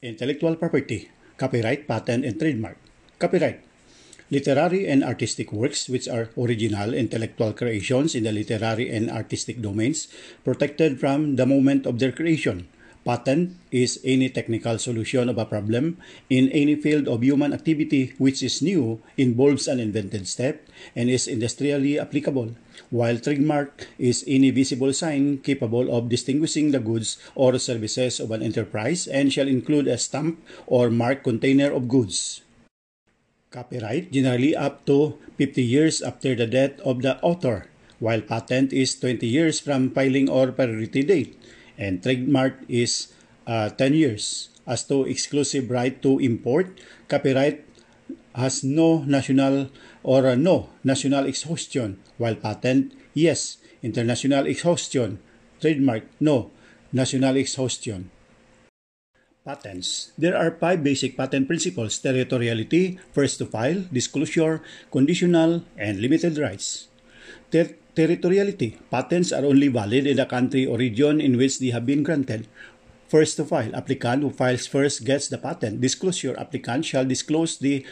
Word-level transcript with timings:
Intellectual 0.00 0.56
property, 0.56 1.12
copyright, 1.36 1.84
patent, 1.84 2.24
and 2.24 2.40
trademark. 2.40 2.80
Copyright. 3.20 3.60
Literary 4.32 4.88
and 4.88 5.04
artistic 5.04 5.52
works 5.52 5.92
which 5.92 6.08
are 6.08 6.32
original 6.40 6.96
intellectual 6.96 7.52
creations 7.52 8.16
in 8.16 8.24
the 8.24 8.32
literary 8.32 8.88
and 8.88 9.12
artistic 9.12 9.60
domains 9.60 10.08
protected 10.40 10.96
from 10.96 11.36
the 11.36 11.44
moment 11.44 11.84
of 11.84 11.98
their 12.00 12.16
creation. 12.16 12.64
Patent 13.04 13.56
is 13.72 13.98
any 14.04 14.28
technical 14.28 14.76
solution 14.78 15.28
of 15.28 15.38
a 15.38 15.46
problem 15.46 15.96
in 16.28 16.52
any 16.52 16.76
field 16.76 17.08
of 17.08 17.22
human 17.22 17.52
activity 17.52 18.12
which 18.18 18.42
is 18.42 18.60
new, 18.60 19.00
involves 19.16 19.66
an 19.68 19.80
invented 19.80 20.28
step, 20.28 20.68
and 20.94 21.08
is 21.08 21.26
industrially 21.26 21.98
applicable 21.98 22.54
while 22.90 23.18
trademark 23.18 23.86
is 23.98 24.24
any 24.26 24.50
visible 24.50 24.92
sign 24.92 25.38
capable 25.38 25.92
of 25.94 26.08
distinguishing 26.08 26.72
the 26.72 26.80
goods 26.80 27.18
or 27.34 27.58
services 27.58 28.18
of 28.18 28.30
an 28.30 28.42
enterprise 28.42 29.06
and 29.06 29.32
shall 29.32 29.48
include 29.48 29.86
a 29.86 29.98
stamp 29.98 30.42
or 30.66 30.90
mark 30.90 31.22
container 31.22 31.70
of 31.70 31.88
goods. 31.88 32.42
Copyright 33.50 34.12
generally 34.12 34.54
up 34.54 34.86
to 34.86 35.18
50 35.38 35.62
years 35.62 36.02
after 36.02 36.34
the 36.34 36.46
death 36.46 36.78
of 36.80 37.02
the 37.02 37.18
author, 37.20 37.66
while 37.98 38.20
patent 38.20 38.72
is 38.72 38.98
20 38.98 39.26
years 39.26 39.58
from 39.58 39.90
filing 39.90 40.28
or 40.28 40.52
priority 40.52 41.02
date, 41.02 41.36
and 41.80 42.04
trademark 42.04 42.60
is 42.68 43.08
uh, 43.48 43.72
10 43.72 43.94
years. 43.96 44.52
As 44.68 44.84
to 44.92 45.08
exclusive 45.08 45.72
right 45.72 45.96
to 46.04 46.20
import, 46.20 46.78
copyright 47.08 47.64
has 48.36 48.62
no 48.62 49.02
national 49.02 49.72
or 50.04 50.28
uh, 50.28 50.36
no 50.36 50.68
national 50.84 51.24
exhaustion, 51.24 51.98
while 52.18 52.36
patent, 52.36 52.92
yes, 53.14 53.56
international 53.82 54.46
exhaustion, 54.46 55.18
trademark, 55.58 56.04
no, 56.20 56.52
national 56.92 57.34
exhaustion. 57.34 58.12
Patents. 59.42 60.12
There 60.18 60.36
are 60.36 60.52
five 60.52 60.84
basic 60.84 61.16
patent 61.16 61.48
principles 61.48 61.98
territoriality, 61.98 63.00
first 63.10 63.38
to 63.38 63.46
file, 63.46 63.88
disclosure, 63.90 64.62
conditional, 64.92 65.64
and 65.80 65.98
limited 65.98 66.36
rights. 66.36 66.88
Ter- 67.50 67.74
territoriality. 67.94 68.78
Patents 68.90 69.32
are 69.32 69.44
only 69.44 69.68
valid 69.68 70.06
in 70.06 70.16
the 70.16 70.26
country 70.26 70.66
or 70.66 70.78
region 70.78 71.20
in 71.20 71.36
which 71.36 71.58
they 71.58 71.70
have 71.70 71.86
been 71.86 72.02
granted. 72.02 72.46
First 73.08 73.36
to 73.36 73.44
file. 73.44 73.74
Applicant 73.74 74.22
who 74.22 74.30
files 74.30 74.66
first 74.66 75.04
gets 75.04 75.28
the 75.28 75.38
patent. 75.38 75.80
Disclosure. 75.80 76.38
Applicant 76.38 76.84
shall 76.84 77.04
disclose 77.04 77.58
the 77.58 77.84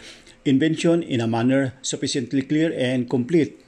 invention 0.44 1.02
in 1.02 1.20
a 1.20 1.26
manner 1.26 1.74
sufficiently 1.82 2.42
clear 2.42 2.72
and 2.76 3.10
complete. 3.10 3.58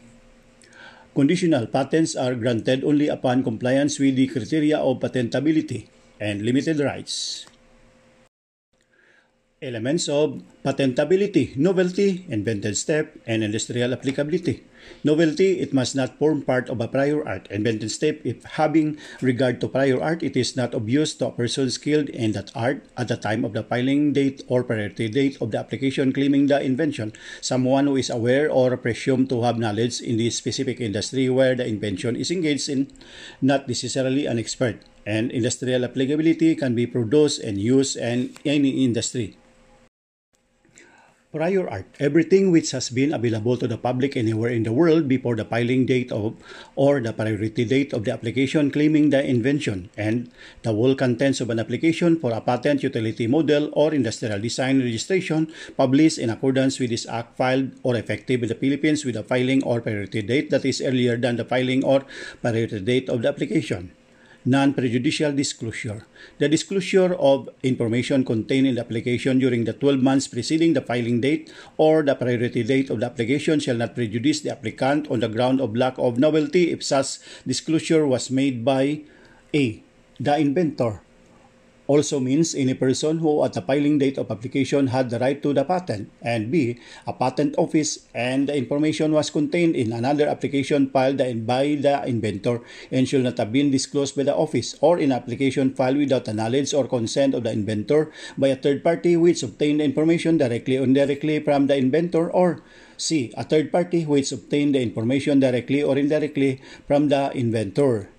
Conditional 1.15 1.67
patents 1.67 2.15
are 2.15 2.35
granted 2.35 2.85
only 2.85 3.09
upon 3.09 3.43
compliance 3.43 3.99
with 3.99 4.15
the 4.15 4.29
criteria 4.29 4.79
of 4.79 5.01
patentability 5.01 5.89
and 6.21 6.43
limited 6.43 6.79
rights. 6.79 7.47
Elements 9.61 10.09
of 10.09 10.41
patentability, 10.65 11.57
novelty, 11.57 12.25
invented 12.29 12.77
step, 12.77 13.19
and 13.27 13.43
industrial 13.43 13.93
applicability. 13.93 14.65
Novelty, 15.03 15.61
it 15.61 15.73
must 15.73 15.97
not 15.97 16.19
form 16.19 16.43
part 16.43 16.69
of 16.69 16.81
a 16.81 16.89
prior 16.89 17.27
art. 17.27 17.49
Invented 17.51 17.91
step, 17.91 18.21
if 18.25 18.45
having 18.61 18.99
regard 19.21 19.61
to 19.61 19.69
prior 19.69 20.01
art, 20.01 20.23
it 20.23 20.37
is 20.37 20.57
not 20.57 20.75
obvious 20.75 21.15
to 21.15 21.29
a 21.29 21.33
person 21.33 21.71
skilled 21.71 22.09
in 22.11 22.33
that 22.33 22.51
art 22.55 22.85
at 22.97 23.09
the 23.09 23.17
time 23.17 23.45
of 23.45 23.53
the 23.53 23.63
filing 23.63 24.13
date 24.13 24.43
or 24.49 24.63
priority 24.63 25.09
date 25.09 25.41
of 25.41 25.51
the 25.51 25.59
application 25.59 26.13
claiming 26.13 26.47
the 26.47 26.61
invention. 26.61 27.13
Someone 27.41 27.87
who 27.87 27.97
is 27.97 28.11
aware 28.11 28.51
or 28.51 28.77
presumed 28.77 29.29
to 29.31 29.43
have 29.43 29.59
knowledge 29.59 30.01
in 30.01 30.17
the 30.17 30.31
specific 30.31 30.81
industry 30.81 31.29
where 31.29 31.55
the 31.55 31.67
invention 31.67 32.17
is 32.17 32.31
engaged 32.31 32.69
in, 32.69 32.89
not 33.41 33.69
necessarily 33.69 34.27
an 34.27 34.39
expert. 34.39 34.81
And 35.07 35.33
industrial 35.33 35.85
applicability 35.85 36.55
can 36.57 36.75
be 36.75 36.87
produced 36.87 37.41
and 37.41 37.59
used 37.59 37.97
in 37.97 38.37
any 38.45 38.85
industry. 38.85 39.37
Prior 41.31 41.71
art, 41.71 41.87
everything 42.01 42.51
which 42.51 42.73
has 42.73 42.91
been 42.91 43.15
available 43.15 43.57
to 43.57 43.69
the 43.69 43.79
public 43.79 44.17
anywhere 44.17 44.51
in 44.51 44.65
the 44.65 44.73
world 44.73 45.07
before 45.07 45.37
the 45.37 45.45
filing 45.45 45.87
date 45.87 46.11
of 46.11 46.35
or 46.75 46.99
the 46.99 47.13
priority 47.13 47.65
date 47.65 47.93
of 47.93 48.03
the 48.03 48.11
application 48.11 48.69
claiming 48.69 49.11
the 49.11 49.23
invention 49.23 49.91
and 49.97 50.29
the 50.63 50.75
whole 50.75 50.97
contents 50.97 51.41
of 51.41 51.49
an 51.49 51.61
application 51.61 52.19
for 52.19 52.33
a 52.33 52.41
patent 52.41 52.83
utility 52.83 53.29
model 53.29 53.71
or 53.75 53.95
industrial 53.95 54.41
design 54.41 54.83
registration 54.83 55.47
published 55.77 56.19
in 56.19 56.31
accordance 56.31 56.81
with 56.81 56.91
this 56.91 57.07
act 57.07 57.37
filed 57.37 57.71
or 57.85 57.95
effective 57.95 58.43
in 58.43 58.49
the 58.49 58.59
Philippines 58.59 59.05
with 59.05 59.15
a 59.15 59.23
filing 59.23 59.63
or 59.63 59.81
priority 59.81 60.23
date 60.23 60.51
that 60.51 60.65
is 60.65 60.83
earlier 60.83 61.17
than 61.17 61.37
the 61.37 61.45
filing 61.45 61.85
or 61.85 62.03
priority 62.43 62.81
date 62.81 63.09
of 63.09 63.23
the 63.23 63.29
application 63.29 63.93
non-prejudicial 64.45 65.33
disclosure. 65.33 66.07
The 66.39 66.49
disclosure 66.49 67.15
of 67.15 67.49
information 67.63 68.25
contained 68.25 68.67
in 68.67 68.75
the 68.77 68.81
application 68.81 69.39
during 69.39 69.65
the 69.65 69.73
12 69.73 70.01
months 70.01 70.29
preceding 70.29 70.73
the 70.73 70.81
filing 70.81 71.21
date 71.21 71.53
or 71.77 72.03
the 72.03 72.15
priority 72.15 72.63
date 72.63 72.91
of 72.91 73.01
the 73.01 73.07
application 73.07 73.61
shall 73.61 73.77
not 73.77 73.95
prejudice 73.95 74.41
the 74.41 74.51
applicant 74.51 75.11
on 75.11 75.21
the 75.21 75.29
ground 75.29 75.61
of 75.61 75.77
lack 75.77 75.99
of 75.99 76.19
novelty 76.19 76.71
if 76.71 76.83
such 76.83 77.19
disclosure 77.47 78.07
was 78.07 78.31
made 78.31 78.65
by 78.65 79.03
A. 79.55 79.83
The 80.19 80.39
inventor 80.39 81.03
also 81.91 82.23
means 82.23 82.55
any 82.55 82.75
person 82.79 83.19
who 83.19 83.43
at 83.43 83.59
the 83.59 83.63
filing 83.67 83.99
date 83.99 84.15
of 84.15 84.31
application 84.31 84.87
had 84.95 85.11
the 85.11 85.19
right 85.19 85.43
to 85.43 85.51
the 85.51 85.67
patent, 85.67 86.07
and 86.23 86.47
B, 86.47 86.79
a 87.07 87.13
patent 87.13 87.59
office 87.59 88.07
and 88.15 88.47
the 88.47 88.55
information 88.55 89.11
was 89.11 89.35
contained 89.35 89.75
in 89.75 89.91
another 89.91 90.31
application 90.31 90.87
filed 90.95 91.19
by 91.47 91.75
the 91.75 91.95
inventor 92.07 92.63
and 92.95 93.09
should 93.09 93.27
not 93.27 93.39
have 93.39 93.51
been 93.51 93.75
disclosed 93.75 94.15
by 94.15 94.23
the 94.23 94.35
office 94.35 94.79
or 94.81 95.03
in 95.03 95.11
application 95.11 95.75
filed 95.75 95.99
without 95.99 96.27
the 96.27 96.35
knowledge 96.35 96.73
or 96.73 96.87
consent 96.87 97.35
of 97.35 97.43
the 97.43 97.51
inventor 97.51 98.13
by 98.39 98.55
a 98.55 98.57
third 98.57 98.85
party 98.85 99.17
which 99.17 99.43
obtained 99.43 99.81
the 99.81 99.85
information 99.85 100.39
directly 100.39 100.79
or 100.79 100.85
indirectly 100.85 101.41
from 101.41 101.67
the 101.67 101.77
inventor 101.77 102.31
or 102.31 102.63
C. 102.97 103.33
A 103.37 103.43
third 103.43 103.73
party 103.73 104.05
which 104.05 104.31
obtained 104.31 104.77
the 104.77 104.83
information 104.83 105.41
directly 105.41 105.83
or 105.83 105.97
indirectly 105.97 106.61
from 106.87 107.09
the 107.09 107.33
inventor. 107.35 108.11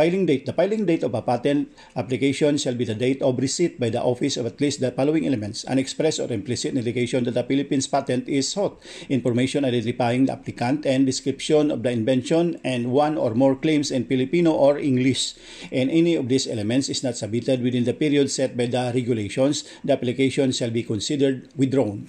Filing 0.00 0.24
date. 0.24 0.48
The 0.48 0.56
filing 0.56 0.88
date 0.88 1.04
of 1.04 1.12
a 1.12 1.20
patent 1.20 1.76
application 1.92 2.56
shall 2.56 2.72
be 2.72 2.88
the 2.88 2.96
date 2.96 3.20
of 3.20 3.36
receipt 3.36 3.76
by 3.76 3.92
the 3.92 4.00
office 4.00 4.40
of 4.40 4.48
at 4.48 4.56
least 4.56 4.80
the 4.80 4.96
following 4.96 5.28
elements. 5.28 5.60
An 5.68 5.76
express 5.76 6.16
or 6.16 6.32
implicit 6.32 6.72
indication 6.72 7.28
that 7.28 7.36
the 7.36 7.44
Philippines 7.44 7.84
patent 7.84 8.24
is 8.24 8.48
sought. 8.48 8.80
Information 9.12 9.60
identifying 9.60 10.24
the 10.24 10.32
applicant 10.32 10.88
and 10.88 11.04
description 11.04 11.70
of 11.70 11.84
the 11.84 11.92
invention 11.92 12.56
and 12.64 12.96
one 12.96 13.20
or 13.20 13.36
more 13.36 13.52
claims 13.52 13.92
in 13.92 14.08
Filipino 14.08 14.56
or 14.56 14.80
English. 14.80 15.36
And 15.68 15.92
any 15.92 16.16
of 16.16 16.32
these 16.32 16.48
elements 16.48 16.88
is 16.88 17.04
not 17.04 17.20
submitted 17.20 17.60
within 17.60 17.84
the 17.84 17.92
period 17.92 18.30
set 18.30 18.56
by 18.56 18.72
the 18.72 18.92
regulations, 18.96 19.68
the 19.84 19.92
application 19.92 20.52
shall 20.52 20.72
be 20.72 20.82
considered 20.82 21.52
withdrawn. 21.60 22.08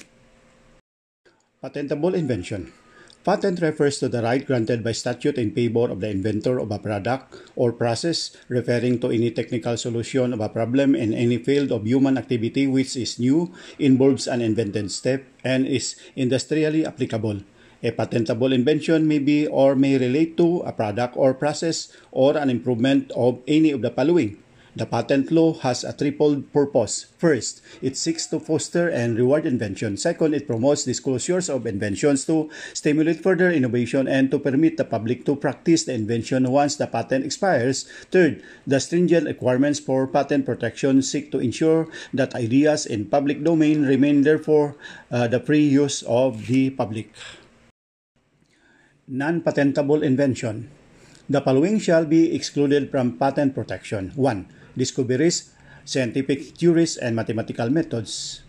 Patentable 1.60 2.16
invention. 2.16 2.72
Patent 3.22 3.62
refers 3.62 4.02
to 4.02 4.10
the 4.10 4.26
right 4.26 4.42
granted 4.42 4.82
by 4.84 4.98
statute 4.98 5.38
in 5.38 5.54
favor 5.54 5.86
of 5.94 6.02
the 6.02 6.10
inventor 6.10 6.58
of 6.58 6.74
a 6.74 6.82
product 6.82 7.38
or 7.56 7.70
process, 7.72 8.34
referring 8.50 8.98
to 8.98 9.14
any 9.14 9.30
technical 9.30 9.78
solution 9.78 10.34
of 10.34 10.42
a 10.42 10.50
problem 10.50 10.96
in 10.96 11.14
any 11.14 11.38
field 11.38 11.72
of 11.72 11.86
human 11.86 12.18
activity 12.18 12.66
which 12.66 12.98
is 12.98 13.20
new, 13.20 13.54
involves 13.78 14.26
an 14.26 14.42
invented 14.42 14.90
step, 14.90 15.22
and 15.44 15.68
is 15.68 16.02
industrially 16.16 16.84
applicable. 16.84 17.46
A 17.84 17.92
patentable 17.92 18.54
invention 18.54 19.08
may 19.08 19.20
be 19.20 19.46
or 19.46 19.76
may 19.76 20.00
relate 20.00 20.36
to 20.38 20.66
a 20.66 20.74
product 20.74 21.14
or 21.16 21.36
process 21.36 21.94
or 22.10 22.36
an 22.38 22.50
improvement 22.50 23.12
of 23.14 23.38
any 23.48 23.70
of 23.70 23.84
the 23.84 23.92
following 23.92 24.42
The 24.72 24.88
patent 24.88 25.36
law 25.36 25.52
has 25.68 25.84
a 25.84 25.92
triple 25.92 26.40
purpose. 26.48 27.12
First, 27.20 27.60
it 27.84 28.00
seeks 28.00 28.24
to 28.32 28.40
foster 28.40 28.88
and 28.88 29.20
reward 29.20 29.44
invention. 29.44 30.00
Second, 30.00 30.32
it 30.34 30.48
promotes 30.48 30.88
disclosures 30.88 31.52
of 31.52 31.68
inventions 31.68 32.24
to 32.32 32.48
stimulate 32.72 33.20
further 33.20 33.52
innovation 33.52 34.08
and 34.08 34.32
to 34.32 34.40
permit 34.40 34.78
the 34.78 34.88
public 34.88 35.28
to 35.28 35.36
practice 35.36 35.84
the 35.84 35.94
invention 35.94 36.48
once 36.48 36.78
the 36.78 36.88
patent 36.88 37.26
expires. 37.26 37.84
Third, 38.16 38.44
the 38.66 38.80
stringent 38.80 39.28
requirements 39.28 39.84
for 39.84 40.08
patent 40.08 40.46
protection 40.46 41.02
seek 41.02 41.36
to 41.36 41.44
ensure 41.44 41.92
that 42.14 42.34
ideas 42.34 42.86
in 42.86 43.12
public 43.12 43.44
domain 43.44 43.84
remain 43.84 44.24
therefore 44.24 44.80
uh, 45.12 45.28
the 45.28 45.42
free 45.44 45.68
use 45.68 46.02
of 46.08 46.48
the 46.48 46.70
public. 46.70 47.12
Non-patentable 49.06 50.02
invention. 50.02 50.72
The 51.28 51.42
following 51.42 51.80
shall 51.80 52.06
be 52.06 52.34
excluded 52.34 52.90
from 52.90 53.20
patent 53.20 53.54
protection. 53.54 54.16
1 54.16 54.61
discoveries, 54.78 55.52
scientific 55.86 56.58
theories, 56.58 56.98
and 56.98 57.16
mathematical 57.16 57.70
methods. 57.70 58.44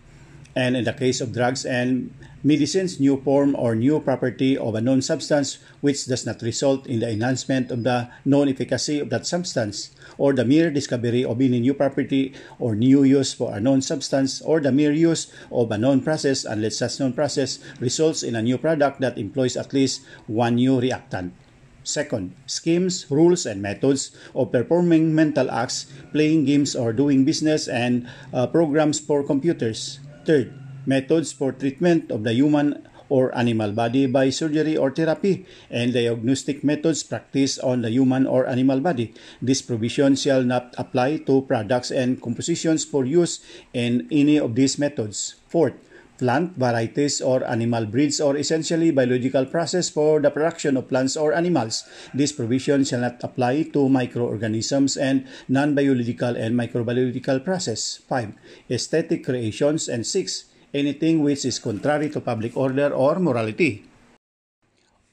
And 0.55 0.77
in 0.77 0.85
the 0.85 0.93
case 0.93 1.21
of 1.21 1.33
drugs 1.33 1.65
and 1.65 2.13
medicines, 2.45 3.01
new 3.01 3.17
form 3.25 3.57
or 3.57 3.75
new 3.75 4.01
property 4.01 4.59
of 4.59 4.75
a 4.75 4.81
known 4.83 5.01
substance 5.01 5.57
which 5.81 6.05
does 6.05 6.27
not 6.27 6.43
result 6.43 6.87
in 6.87 7.01
the 7.01 7.09
enhancement 7.09 7.71
of 7.71 7.85
the 7.85 8.11
known 8.25 8.49
efficacy 8.49 9.01
of 9.01 9.09
that 9.11 9.27
substance, 9.27 9.97
or 10.19 10.35
the 10.35 10.45
mere 10.45 10.71
discovery 10.71 11.25
of 11.25 11.41
any 11.41 11.61
new 11.61 11.73
property 11.73 12.35
or 12.59 12.75
new 12.75 13.03
use 13.03 13.33
for 13.33 13.57
a 13.57 13.61
known 13.61 13.81
substance, 13.81 14.43
or 14.43 14.61
the 14.61 14.73
mere 14.73 14.93
use 14.93 15.33
of 15.51 15.71
a 15.71 15.79
known 15.79 16.03
process 16.03 16.45
unless 16.45 16.77
such 16.77 17.01
known 17.01 17.15
process 17.15 17.59
results 17.81 18.23
in 18.23 18.37
a 18.37 18.43
new 18.43 18.59
product 18.59 19.01
that 19.01 19.17
employs 19.17 19.57
at 19.57 19.73
least 19.73 20.03
one 20.27 20.57
new 20.57 20.79
reactant. 20.79 21.33
Second, 21.85 22.35
schemes, 22.47 23.07
rules, 23.11 23.47
and 23.47 23.61
methods 23.61 24.15
of 24.35 24.53
performing 24.53 25.15
mental 25.15 25.51
acts, 25.51 25.87
playing 26.13 26.45
games 26.45 26.75
or 26.75 26.93
doing 26.93 27.25
business, 27.25 27.67
and 27.67 28.07
uh, 28.33 28.47
programs 28.47 29.01
for 29.01 29.23
computers. 29.23 29.99
Third, 30.25 30.55
methods 30.87 31.33
for 31.33 31.51
treatment 31.51 32.11
of 32.11 32.23
the 32.23 32.35
human 32.35 32.87
or 33.13 33.29
animal 33.37 33.73
body 33.77 34.07
by 34.09 34.31
surgery 34.31 34.73
or 34.77 34.89
therapy, 34.89 35.45
and 35.69 35.93
diagnostic 35.93 36.65
methods 36.65 37.03
practiced 37.03 37.61
on 37.61 37.83
the 37.83 37.91
human 37.91 38.27
or 38.27 38.49
animal 38.49 38.81
body. 38.81 39.13
This 39.43 39.61
provision 39.61 40.17
shall 40.17 40.43
not 40.43 40.75
apply 40.79 41.29
to 41.29 41.43
products 41.45 41.91
and 41.91 42.23
compositions 42.23 42.87
for 42.87 43.05
use 43.05 43.45
in 43.75 44.09
any 44.11 44.41
of 44.41 44.55
these 44.55 44.79
methods. 44.79 45.37
Fourth, 45.49 45.77
plant 46.23 46.55
varieties 46.55 47.19
or 47.19 47.43
animal 47.43 47.83
breeds 47.83 48.23
or 48.23 48.39
essentially 48.39 48.95
biological 48.95 49.43
process 49.43 49.91
for 49.91 50.23
the 50.23 50.31
production 50.31 50.79
of 50.79 50.87
plants 50.87 51.19
or 51.19 51.35
animals. 51.35 51.83
This 52.15 52.31
provision 52.31 52.87
shall 52.87 53.03
not 53.03 53.19
apply 53.27 53.75
to 53.75 53.91
microorganisms 53.91 54.95
and 54.95 55.27
non-biological 55.51 56.39
and 56.39 56.55
microbiological 56.55 57.43
process. 57.43 57.99
5. 58.07 58.39
Aesthetic 58.71 59.27
creations 59.27 59.91
and 59.91 60.07
6. 60.07 60.47
Anything 60.73 61.27
which 61.27 61.43
is 61.45 61.59
contrary 61.59 62.09
to 62.15 62.23
public 62.23 62.57
order 62.57 62.95
or 62.95 63.19
morality. 63.19 63.83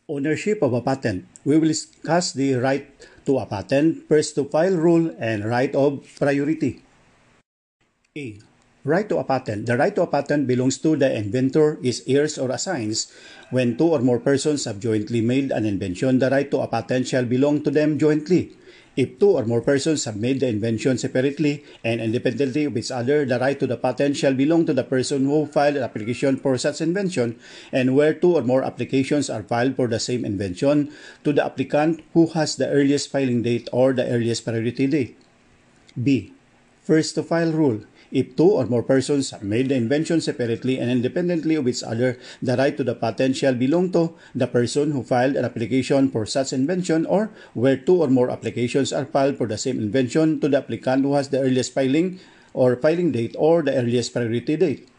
Ownership 0.07 0.61
of 0.61 0.77
a 0.77 0.81
patent. 0.85 1.25
We 1.43 1.57
will 1.57 1.73
discuss 1.73 2.33
the 2.33 2.53
right 2.61 2.85
to 3.25 3.41
a 3.41 3.45
patent, 3.49 4.05
first 4.07 4.35
to 4.35 4.45
file 4.45 4.77
rule, 4.77 5.09
and 5.17 5.45
right 5.45 5.73
of 5.73 6.05
priority. 6.17 6.81
A. 8.17 8.48
Right 8.85 9.09
to 9.11 9.19
a 9.19 9.27
patent. 9.27 9.67
The 9.67 9.75
right 9.75 9.93
to 9.95 10.03
a 10.03 10.07
patent 10.07 10.47
belongs 10.47 10.77
to 10.87 10.95
the 10.95 11.11
inventor, 11.11 11.77
his 11.83 12.01
heirs, 12.07 12.39
or 12.39 12.49
assigns. 12.49 13.11
When 13.51 13.75
two 13.75 13.91
or 13.91 13.99
more 13.99 14.19
persons 14.19 14.63
have 14.65 14.79
jointly 14.79 15.19
made 15.19 15.51
an 15.51 15.65
invention, 15.65 16.19
the 16.19 16.29
right 16.29 16.49
to 16.51 16.63
a 16.63 16.67
patent 16.67 17.07
shall 17.07 17.25
belong 17.25 17.63
to 17.63 17.71
them 17.71 17.99
jointly. 17.99 18.55
If 18.95 19.19
two 19.19 19.35
or 19.35 19.43
more 19.43 19.59
persons 19.59 20.05
have 20.05 20.15
made 20.15 20.39
the 20.39 20.47
invention 20.47 20.97
separately 20.97 21.63
and 21.83 21.99
independently 21.99 22.65
of 22.65 22.77
each 22.77 22.91
other, 22.91 23.25
the 23.25 23.39
right 23.39 23.59
to 23.59 23.67
the 23.67 23.75
patent 23.75 24.15
shall 24.15 24.33
belong 24.33 24.65
to 24.67 24.73
the 24.73 24.83
person 24.83 25.25
who 25.25 25.45
filed 25.45 25.75
an 25.75 25.83
application 25.83 26.37
for 26.37 26.57
such 26.57 26.79
invention, 26.79 27.39
and 27.71 27.95
where 27.95 28.13
two 28.13 28.35
or 28.35 28.43
more 28.43 28.63
applications 28.63 29.29
are 29.29 29.43
filed 29.43 29.75
for 29.75 29.87
the 29.87 29.99
same 29.99 30.23
invention, 30.23 30.91
to 31.23 31.33
the 31.33 31.43
applicant 31.43 31.99
who 32.13 32.27
has 32.27 32.55
the 32.55 32.67
earliest 32.67 33.11
filing 33.11 33.43
date 33.43 33.67
or 33.71 33.91
the 33.91 34.07
earliest 34.07 34.43
priority 34.43 34.87
date. 34.87 35.19
B. 36.01 36.31
First 36.81 37.15
to 37.15 37.23
file 37.23 37.51
rule. 37.51 37.83
If 38.11 38.35
two 38.35 38.57
or 38.57 38.65
more 38.65 38.81
persons 38.81 39.29
have 39.29 39.43
made 39.43 39.69
the 39.69 39.75
invention 39.75 40.19
separately 40.19 40.79
and 40.79 40.89
independently 40.89 41.53
of 41.55 41.67
each 41.67 41.83
other, 41.83 42.17
the 42.41 42.57
right 42.57 42.75
to 42.75 42.83
the 42.83 42.95
patent 42.95 43.37
shall 43.37 43.53
belong 43.53 43.91
to 43.91 44.15
the 44.33 44.47
person 44.47 44.91
who 44.91 45.03
filed 45.03 45.35
an 45.35 45.45
application 45.45 46.09
for 46.09 46.25
such 46.25 46.51
invention 46.51 47.05
or 47.05 47.29
where 47.53 47.77
two 47.77 48.01
or 48.01 48.07
more 48.07 48.31
applications 48.31 48.91
are 48.91 49.05
filed 49.05 49.37
for 49.37 49.45
the 49.45 49.57
same 49.57 49.77
invention 49.77 50.39
to 50.41 50.49
the 50.49 50.57
applicant 50.57 51.03
who 51.03 51.13
has 51.13 51.29
the 51.29 51.39
earliest 51.39 51.73
filing 51.73 52.19
or 52.53 52.75
filing 52.75 53.11
date 53.11 53.35
or 53.37 53.61
the 53.61 53.75
earliest 53.75 54.11
priority 54.11 54.57
date. 54.57 54.89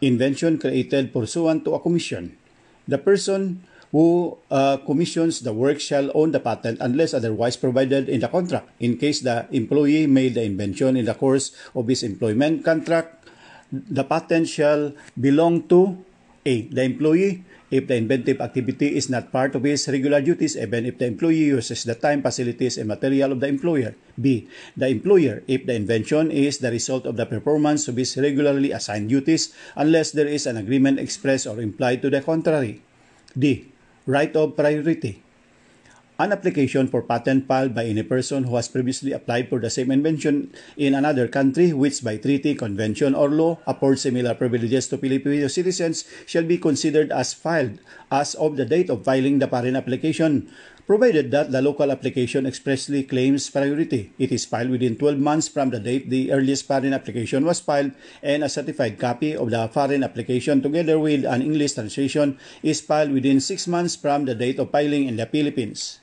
Invention 0.00 0.58
created 0.58 1.12
pursuant 1.12 1.64
to 1.64 1.74
a 1.74 1.80
commission. 1.80 2.36
The 2.88 2.98
person 2.98 3.62
who 3.92 4.38
uh, 4.50 4.76
commissions 4.84 5.40
the 5.40 5.52
work 5.52 5.80
shall 5.80 6.10
own 6.14 6.32
the 6.32 6.40
patent 6.40 6.78
unless 6.80 7.14
otherwise 7.14 7.56
provided 7.56 8.08
in 8.08 8.20
the 8.20 8.28
contract. 8.28 8.68
In 8.80 8.96
case 8.98 9.20
the 9.20 9.46
employee 9.50 10.06
made 10.06 10.34
the 10.34 10.42
invention 10.42 10.96
in 10.96 11.04
the 11.04 11.14
course 11.14 11.52
of 11.74 11.86
his 11.88 12.02
employment 12.02 12.64
contract, 12.64 13.28
the 13.72 14.04
patent 14.04 14.48
shall 14.48 14.92
belong 15.18 15.68
to 15.68 15.98
A. 16.44 16.62
The 16.68 16.82
employee 16.82 17.44
if 17.70 17.90
the 17.90 17.96
inventive 17.98 18.40
activity 18.40 18.94
is 18.94 19.10
not 19.10 19.32
part 19.32 19.54
of 19.58 19.64
his 19.64 19.88
regular 19.88 20.20
duties, 20.20 20.56
even 20.56 20.86
if 20.86 20.98
the 20.98 21.06
employee 21.06 21.50
uses 21.50 21.82
the 21.82 21.94
time, 21.94 22.22
facilities, 22.22 22.78
and 22.78 22.86
material 22.86 23.32
of 23.32 23.40
the 23.40 23.48
employer. 23.48 23.94
B. 24.14 24.46
The 24.76 24.86
employer, 24.86 25.42
if 25.48 25.66
the 25.66 25.74
invention 25.74 26.30
is 26.30 26.58
the 26.58 26.70
result 26.70 27.06
of 27.06 27.16
the 27.16 27.26
performance 27.26 27.88
of 27.88 27.96
his 27.96 28.16
regularly 28.16 28.70
assigned 28.70 29.08
duties, 29.08 29.52
unless 29.74 30.12
there 30.12 30.28
is 30.28 30.46
an 30.46 30.56
agreement 30.56 31.00
expressed 31.00 31.46
or 31.46 31.60
implied 31.60 32.02
to 32.02 32.10
the 32.10 32.22
contrary. 32.22 32.82
D 33.36 33.75
right 34.06 34.34
of 34.34 34.56
priority. 34.56 35.22
An 36.18 36.32
application 36.32 36.88
for 36.88 37.02
patent 37.02 37.44
filed 37.44 37.74
by 37.74 37.84
any 37.84 38.02
person 38.02 38.44
who 38.44 38.56
has 38.56 38.72
previously 38.72 39.12
applied 39.12 39.50
for 39.50 39.60
the 39.60 39.68
same 39.68 39.90
invention 39.90 40.48
in 40.78 40.94
another 40.94 41.28
country 41.28 41.74
which 41.74 42.02
by 42.02 42.16
treaty, 42.16 42.54
convention, 42.54 43.14
or 43.14 43.28
law 43.28 43.58
affords 43.66 44.00
similar 44.00 44.32
privileges 44.32 44.88
to 44.88 44.96
Filipino 44.96 45.46
citizens 45.48 46.08
shall 46.24 46.44
be 46.44 46.56
considered 46.56 47.12
as 47.12 47.34
filed 47.34 47.80
as 48.10 48.34
of 48.36 48.56
the 48.56 48.64
date 48.64 48.88
of 48.88 49.04
filing 49.04 49.40
the 49.40 49.48
foreign 49.48 49.76
application 49.76 50.48
provided 50.86 51.32
that 51.32 51.50
the 51.50 51.60
local 51.60 51.90
application 51.90 52.46
expressly 52.46 53.02
claims 53.02 53.50
priority. 53.50 54.12
It 54.18 54.30
is 54.30 54.46
filed 54.46 54.70
within 54.70 54.96
12 54.96 55.18
months 55.18 55.48
from 55.48 55.70
the 55.70 55.80
date 55.80 56.08
the 56.08 56.30
earliest 56.32 56.64
foreign 56.64 56.94
application 56.94 57.44
was 57.44 57.58
filed 57.58 57.90
and 58.22 58.44
a 58.44 58.48
certified 58.48 58.98
copy 58.98 59.34
of 59.34 59.50
the 59.50 59.66
foreign 59.68 60.04
application 60.04 60.62
together 60.62 60.98
with 60.98 61.24
an 61.24 61.42
English 61.42 61.74
translation 61.74 62.38
is 62.62 62.80
filed 62.80 63.10
within 63.10 63.40
6 63.40 63.66
months 63.66 63.96
from 63.96 64.24
the 64.24 64.34
date 64.34 64.60
of 64.60 64.70
filing 64.70 65.08
in 65.08 65.16
the 65.16 65.26
Philippines. 65.26 65.98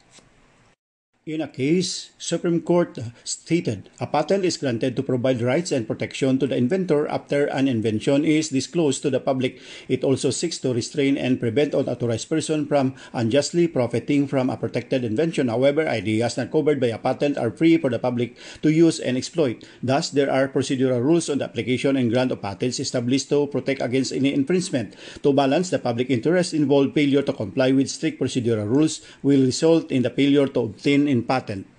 In 1.23 1.39
a 1.39 1.47
case, 1.47 2.11
Supreme 2.19 2.59
Court 2.59 2.99
stated 3.23 3.87
a 3.95 4.03
patent 4.03 4.43
is 4.43 4.59
granted 4.59 4.99
to 4.99 5.07
provide 5.07 5.39
rights 5.39 5.71
and 5.71 5.87
protection 5.87 6.35
to 6.35 6.47
the 6.51 6.59
inventor 6.59 7.07
after 7.07 7.47
an 7.47 7.71
invention 7.71 8.27
is 8.27 8.51
disclosed 8.51 8.99
to 9.03 9.09
the 9.09 9.23
public. 9.23 9.55
It 9.87 10.03
also 10.03 10.35
seeks 10.35 10.59
to 10.59 10.75
restrain 10.75 11.15
and 11.15 11.39
prevent 11.39 11.71
unauthorized 11.71 12.27
person 12.27 12.67
from 12.67 12.99
unjustly 13.15 13.71
profiting 13.71 14.27
from 14.27 14.49
a 14.49 14.59
protected 14.59 15.07
invention. 15.07 15.47
However, 15.47 15.87
ideas 15.87 16.35
not 16.35 16.51
covered 16.51 16.83
by 16.83 16.91
a 16.91 16.99
patent 16.99 17.37
are 17.37 17.55
free 17.55 17.77
for 17.77 17.89
the 17.89 18.03
public 18.03 18.35
to 18.59 18.67
use 18.67 18.99
and 18.99 19.15
exploit. 19.15 19.63
Thus, 19.81 20.09
there 20.09 20.27
are 20.27 20.51
procedural 20.51 20.99
rules 20.99 21.29
on 21.29 21.37
the 21.37 21.45
application 21.45 21.95
and 21.95 22.11
grant 22.11 22.35
of 22.35 22.41
patents 22.41 22.81
established 22.81 23.29
to 23.29 23.47
protect 23.47 23.81
against 23.81 24.11
any 24.11 24.33
infringement. 24.33 24.99
To 25.23 25.31
balance 25.31 25.69
the 25.69 25.79
public 25.79 26.09
interest 26.09 26.53
involved, 26.53 26.93
failure 26.93 27.23
to 27.23 27.31
comply 27.31 27.71
with 27.71 27.87
strict 27.87 28.19
procedural 28.19 28.67
rules 28.67 28.99
will 29.23 29.47
result 29.47 29.89
in 29.89 30.03
the 30.03 30.11
failure 30.11 30.47
to 30.51 30.59
obtain 30.67 31.12
in 31.13 31.21
patent. 31.21 31.69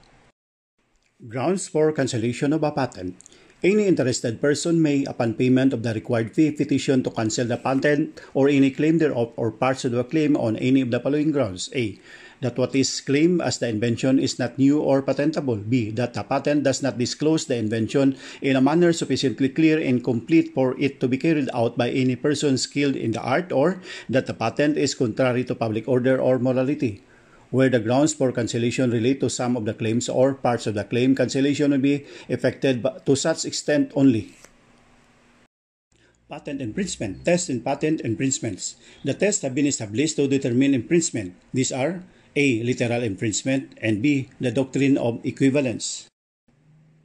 Grounds 1.26 1.66
for 1.66 1.90
cancellation 1.90 2.54
of 2.54 2.62
a 2.62 2.70
patent. 2.70 3.18
Any 3.64 3.88
interested 3.88 4.38
person 4.44 4.78
may, 4.78 5.08
upon 5.08 5.34
payment 5.34 5.72
of 5.72 5.82
the 5.82 5.96
required 5.96 6.36
fee, 6.36 6.52
petition 6.52 7.02
to 7.02 7.10
cancel 7.10 7.48
the 7.48 7.56
patent 7.56 8.20
or 8.36 8.46
any 8.46 8.70
claim 8.70 8.98
thereof 8.98 9.32
or 9.34 9.50
parts 9.50 9.88
of 9.88 9.96
the 9.96 10.04
claim 10.04 10.36
on 10.36 10.54
any 10.60 10.84
of 10.84 10.92
the 10.92 11.00
following 11.00 11.32
grounds. 11.32 11.72
A. 11.74 11.98
That 12.44 12.60
what 12.60 12.76
is 12.76 13.00
claimed 13.00 13.40
as 13.40 13.56
the 13.56 13.72
invention 13.72 14.20
is 14.20 14.38
not 14.38 14.60
new 14.60 14.84
or 14.84 15.00
patentable. 15.00 15.56
B. 15.56 15.88
That 15.90 16.12
the 16.12 16.28
patent 16.28 16.62
does 16.62 16.84
not 16.84 17.00
disclose 17.00 17.48
the 17.48 17.56
invention 17.56 18.20
in 18.44 18.54
a 18.54 18.60
manner 18.60 18.92
sufficiently 18.92 19.48
clear 19.48 19.80
and 19.80 20.04
complete 20.04 20.52
for 20.52 20.76
it 20.76 21.00
to 21.00 21.08
be 21.08 21.16
carried 21.16 21.48
out 21.56 21.80
by 21.80 21.88
any 21.88 22.20
person 22.20 22.60
skilled 22.60 23.00
in 23.00 23.16
the 23.16 23.24
art 23.24 23.48
or 23.48 23.80
that 24.12 24.28
the 24.28 24.36
patent 24.36 24.76
is 24.76 24.92
contrary 24.92 25.42
to 25.48 25.56
public 25.56 25.88
order 25.88 26.20
or 26.20 26.36
morality 26.38 27.00
where 27.54 27.70
the 27.70 27.78
grounds 27.78 28.10
for 28.10 28.34
cancellation 28.34 28.90
relate 28.90 29.22
to 29.22 29.30
some 29.30 29.54
of 29.54 29.62
the 29.62 29.70
claims 29.70 30.10
or 30.10 30.34
parts 30.34 30.66
of 30.66 30.74
the 30.74 30.82
claim, 30.82 31.14
cancellation 31.14 31.70
will 31.70 31.78
be 31.78 32.02
effected 32.26 32.82
to 33.06 33.14
such 33.14 33.46
extent 33.46 33.94
only. 33.94 34.34
Patent 36.26 36.58
infringement. 36.58 37.22
Tests 37.22 37.46
in 37.46 37.62
patent 37.62 38.00
infringements. 38.00 38.74
The 39.06 39.14
tests 39.14 39.46
have 39.46 39.54
been 39.54 39.70
established 39.70 40.16
to 40.16 40.26
determine 40.26 40.74
infringement. 40.74 41.38
These 41.54 41.70
are 41.70 42.02
A. 42.34 42.58
Literal 42.66 43.06
infringement 43.06 43.78
and 43.78 44.02
B. 44.02 44.34
The 44.40 44.50
doctrine 44.50 44.98
of 44.98 45.22
equivalence. 45.22 46.10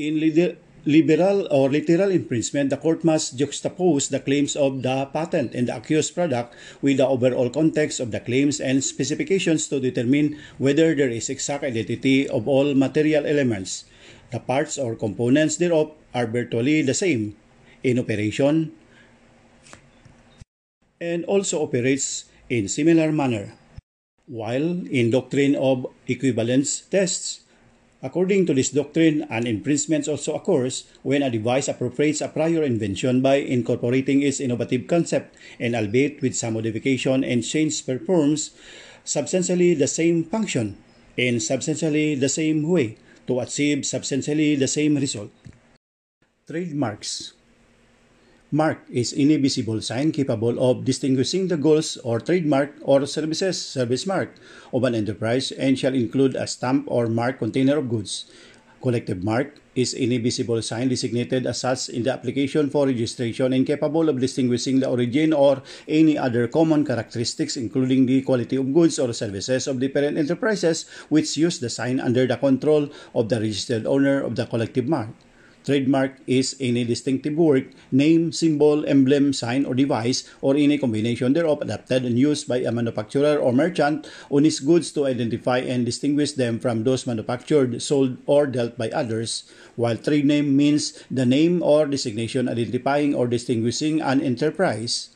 In 0.01 0.17
liberal 0.89 1.45
or 1.53 1.69
literal 1.69 2.09
infringement, 2.09 2.73
the 2.73 2.81
court 2.81 3.05
must 3.05 3.37
juxtapose 3.37 4.09
the 4.09 4.19
claims 4.19 4.57
of 4.57 4.81
the 4.81 5.05
patent 5.13 5.53
and 5.53 5.69
the 5.69 5.77
accused 5.77 6.17
product 6.17 6.57
with 6.81 6.97
the 6.97 7.05
overall 7.05 7.49
context 7.53 8.01
of 8.01 8.09
the 8.09 8.19
claims 8.19 8.57
and 8.59 8.83
specifications 8.83 9.69
to 9.69 9.79
determine 9.79 10.41
whether 10.57 10.97
there 10.97 11.13
is 11.13 11.29
exact 11.29 11.63
identity 11.63 12.27
of 12.27 12.49
all 12.49 12.73
material 12.73 13.29
elements. 13.29 13.85
The 14.33 14.41
parts 14.41 14.81
or 14.81 14.97
components 14.97 15.57
thereof 15.61 15.93
are 16.13 16.25
virtually 16.25 16.81
the 16.81 16.97
same 16.97 17.37
in 17.85 18.01
operation 18.01 18.73
and 20.99 21.23
also 21.25 21.61
operates 21.61 22.25
in 22.49 22.67
similar 22.67 23.11
manner. 23.13 23.53
While 24.25 24.85
in 24.89 25.09
doctrine 25.13 25.55
of 25.55 25.85
equivalence 26.07 26.81
tests, 26.89 27.45
According 28.01 28.45
to 28.47 28.53
this 28.53 28.71
doctrine, 28.71 29.27
an 29.29 29.45
infringement 29.45 30.07
also 30.07 30.35
occurs 30.35 30.85
when 31.03 31.21
a 31.21 31.29
device 31.29 31.67
appropriates 31.67 32.21
a 32.21 32.29
prior 32.29 32.63
invention 32.63 33.19
by 33.19 33.43
incorporating 33.43 34.23
its 34.23 34.39
innovative 34.39 34.87
concept 34.87 35.35
and 35.59 35.75
albeit 35.75 36.21
with 36.21 36.35
some 36.35 36.53
modification 36.53 37.25
and 37.25 37.43
change 37.43 37.85
performs 37.85 38.51
substantially 39.03 39.73
the 39.73 39.87
same 39.87 40.23
function 40.23 40.77
in 41.17 41.39
substantially 41.41 42.15
the 42.15 42.29
same 42.29 42.63
way 42.63 42.95
to 43.27 43.41
achieve 43.41 43.85
substantially 43.85 44.55
the 44.55 44.67
same 44.67 44.95
result. 44.95 45.31
Trademarks 46.47 47.33
Mark 48.51 48.81
is 48.89 49.13
any 49.13 49.37
visible 49.37 49.79
sign 49.79 50.11
capable 50.11 50.57
of 50.57 50.83
distinguishing 50.83 51.47
the 51.47 51.55
goals 51.55 51.97
or 52.01 52.19
trademark 52.19 52.73
or 52.81 53.05
services 53.05 53.61
service 53.61 54.07
mark 54.07 54.33
of 54.73 54.83
an 54.83 54.95
enterprise 54.95 55.51
and 55.53 55.77
shall 55.77 55.93
include 55.93 56.33
a 56.33 56.47
stamp 56.47 56.89
or 56.89 57.05
mark 57.05 57.37
container 57.37 57.77
of 57.77 57.87
goods. 57.87 58.25
Collective 58.81 59.23
mark 59.23 59.53
is 59.75 59.93
any 59.93 60.17
visible 60.17 60.63
sign 60.63 60.89
designated 60.89 61.45
as 61.45 61.59
such 61.59 61.89
in 61.89 62.01
the 62.01 62.11
application 62.11 62.71
for 62.71 62.87
registration 62.87 63.53
and 63.53 63.67
capable 63.67 64.09
of 64.09 64.19
distinguishing 64.19 64.79
the 64.79 64.89
origin 64.89 65.31
or 65.31 65.61
any 65.87 66.17
other 66.17 66.47
common 66.47 66.83
characteristics 66.83 67.55
including 67.55 68.07
the 68.07 68.23
quality 68.23 68.55
of 68.55 68.73
goods 68.73 68.97
or 68.97 69.13
services 69.13 69.67
of 69.67 69.79
different 69.79 70.17
enterprises 70.17 70.89
which 71.09 71.37
use 71.37 71.59
the 71.59 71.69
sign 71.69 71.99
under 71.99 72.25
the 72.25 72.37
control 72.37 72.89
of 73.13 73.29
the 73.29 73.39
registered 73.39 73.85
owner 73.85 74.21
of 74.21 74.35
the 74.35 74.47
collective 74.47 74.87
mark. 74.87 75.13
Trademark 75.65 76.19
is 76.25 76.55
any 76.59 76.83
distinctive 76.83 77.35
work, 77.35 77.65
name, 77.91 78.31
symbol, 78.31 78.85
emblem, 78.87 79.33
sign, 79.33 79.65
or 79.65 79.75
device, 79.75 80.23
or 80.41 80.55
any 80.55 80.77
combination 80.77 81.33
thereof 81.33 81.61
adapted 81.61 82.05
and 82.05 82.17
used 82.17 82.47
by 82.47 82.57
a 82.63 82.71
manufacturer 82.71 83.37
or 83.37 83.51
merchant 83.51 84.09
on 84.31 84.43
his 84.43 84.59
goods 84.59 84.91
to 84.93 85.05
identify 85.05 85.59
and 85.59 85.85
distinguish 85.85 86.33
them 86.33 86.59
from 86.59 86.83
those 86.83 87.05
manufactured, 87.05 87.81
sold, 87.81 88.17
or 88.25 88.47
dealt 88.47 88.77
by 88.77 88.89
others, 88.89 89.43
while 89.75 89.97
trade 89.97 90.25
name 90.25 90.55
means 90.55 91.03
the 91.11 91.25
name 91.25 91.61
or 91.61 91.85
designation 91.85 92.47
identifying 92.47 93.13
or 93.13 93.27
distinguishing 93.27 94.01
an 94.01 94.21
enterprise. 94.21 95.09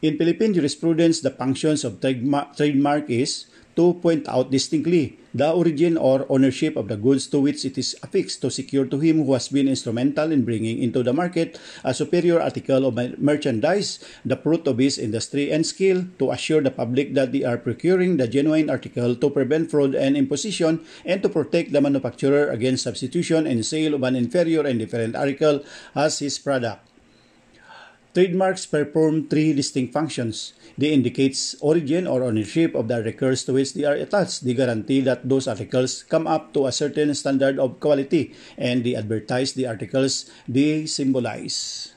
In 0.00 0.18
Philippine 0.18 0.52
jurisprudence, 0.52 1.20
the 1.20 1.30
functions 1.30 1.82
of 1.82 2.00
trademark 2.00 3.10
is 3.10 3.46
to 3.76 3.94
point 4.02 4.28
out 4.28 4.50
distinctly 4.50 5.18
the 5.34 5.50
origin 5.50 5.98
or 5.98 6.24
ownership 6.30 6.78
of 6.78 6.86
the 6.86 6.96
goods 6.96 7.26
to 7.26 7.42
which 7.42 7.66
it 7.66 7.76
is 7.76 7.98
affixed 8.06 8.40
to 8.40 8.48
secure 8.50 8.86
to 8.86 9.02
him 9.02 9.26
who 9.26 9.34
has 9.34 9.50
been 9.50 9.66
instrumental 9.66 10.30
in 10.30 10.46
bringing 10.46 10.78
into 10.78 11.02
the 11.02 11.12
market 11.12 11.58
a 11.82 11.92
superior 11.92 12.40
article 12.40 12.86
of 12.86 12.94
merchandise, 13.18 13.98
the 14.24 14.36
fruit 14.38 14.66
of 14.70 14.78
his 14.78 14.96
industry 14.96 15.50
and 15.50 15.66
skill, 15.66 16.06
to 16.18 16.30
assure 16.30 16.62
the 16.62 16.70
public 16.70 17.14
that 17.14 17.32
they 17.32 17.42
are 17.42 17.58
procuring 17.58 18.16
the 18.16 18.28
genuine 18.28 18.70
article 18.70 19.16
to 19.16 19.28
prevent 19.28 19.70
fraud 19.70 19.94
and 19.94 20.16
imposition, 20.16 20.78
and 21.04 21.22
to 21.22 21.28
protect 21.28 21.72
the 21.72 21.80
manufacturer 21.80 22.48
against 22.50 22.84
substitution 22.84 23.46
and 23.46 23.66
sale 23.66 23.94
of 23.94 24.02
an 24.04 24.14
inferior 24.14 24.62
and 24.62 24.78
different 24.78 25.16
article 25.16 25.64
as 25.94 26.20
his 26.20 26.38
product. 26.38 26.93
Trademarks 28.14 28.62
perform 28.62 29.26
three 29.26 29.50
distinct 29.52 29.92
functions. 29.92 30.54
They 30.78 30.94
indicates 30.94 31.58
origin 31.58 32.06
or 32.06 32.22
ownership 32.22 32.78
of 32.78 32.86
the 32.86 33.02
articles 33.02 33.42
to 33.44 33.54
which 33.54 33.74
they 33.74 33.82
are 33.82 33.98
attached. 33.98 34.46
They 34.46 34.54
guarantee 34.54 35.02
that 35.02 35.28
those 35.28 35.48
articles 35.50 36.04
come 36.06 36.30
up 36.30 36.54
to 36.54 36.66
a 36.66 36.72
certain 36.72 37.12
standard 37.14 37.58
of 37.58 37.80
quality 37.80 38.32
and 38.56 38.84
they 38.84 38.94
advertise 38.94 39.54
the 39.54 39.66
articles 39.66 40.30
they 40.46 40.86
symbolize. 40.86 41.93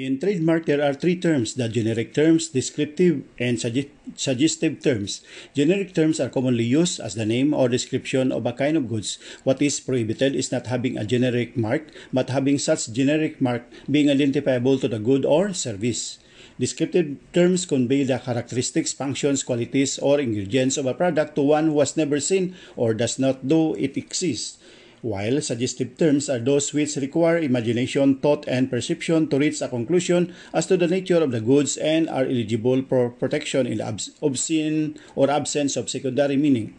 In 0.00 0.16
trademark, 0.16 0.64
there 0.64 0.80
are 0.80 0.96
three 0.96 1.12
terms, 1.12 1.60
the 1.60 1.68
generic 1.68 2.14
terms, 2.14 2.48
descriptive, 2.48 3.20
and 3.36 3.60
suggestive 3.60 4.80
terms. 4.80 5.20
Generic 5.52 5.92
terms 5.92 6.18
are 6.18 6.30
commonly 6.32 6.64
used 6.64 7.00
as 7.00 7.16
the 7.16 7.26
name 7.26 7.52
or 7.52 7.68
description 7.68 8.32
of 8.32 8.46
a 8.46 8.54
kind 8.54 8.78
of 8.78 8.88
goods. 8.88 9.18
What 9.44 9.60
is 9.60 9.78
prohibited 9.78 10.34
is 10.34 10.50
not 10.50 10.68
having 10.72 10.96
a 10.96 11.04
generic 11.04 11.54
mark, 11.54 11.92
but 12.14 12.30
having 12.30 12.56
such 12.56 12.88
generic 12.96 13.42
mark 13.42 13.68
being 13.90 14.08
identifiable 14.08 14.78
to 14.78 14.88
the 14.88 14.98
good 14.98 15.26
or 15.26 15.52
service. 15.52 16.16
Descriptive 16.58 17.20
terms 17.34 17.66
convey 17.66 18.02
the 18.04 18.16
characteristics, 18.16 18.94
functions, 18.94 19.42
qualities, 19.42 19.98
or 19.98 20.18
ingredients 20.18 20.78
of 20.78 20.86
a 20.86 20.94
product 20.94 21.36
to 21.36 21.42
one 21.42 21.66
who 21.66 21.78
has 21.78 21.98
never 21.98 22.20
seen 22.20 22.56
or 22.74 22.94
does 22.94 23.18
not 23.18 23.44
know 23.44 23.74
it 23.74 23.98
exists 23.98 24.56
while 25.02 25.40
suggestive 25.40 25.96
terms 25.96 26.28
are 26.28 26.38
those 26.38 26.72
which 26.72 26.96
require 26.96 27.38
imagination, 27.38 28.16
thought, 28.16 28.44
and 28.46 28.70
perception 28.70 29.28
to 29.28 29.38
reach 29.38 29.60
a 29.60 29.68
conclusion 29.68 30.34
as 30.52 30.66
to 30.66 30.76
the 30.76 30.88
nature 30.88 31.22
of 31.22 31.30
the 31.30 31.40
goods 31.40 31.76
and 31.76 32.08
are 32.08 32.24
eligible 32.24 32.82
for 32.82 33.10
protection 33.10 33.66
in 33.66 33.78
the 33.78 34.10
obscene 34.22 34.98
or 35.14 35.30
absence 35.30 35.76
of 35.76 35.88
secondary 35.88 36.36
meaning. 36.36 36.74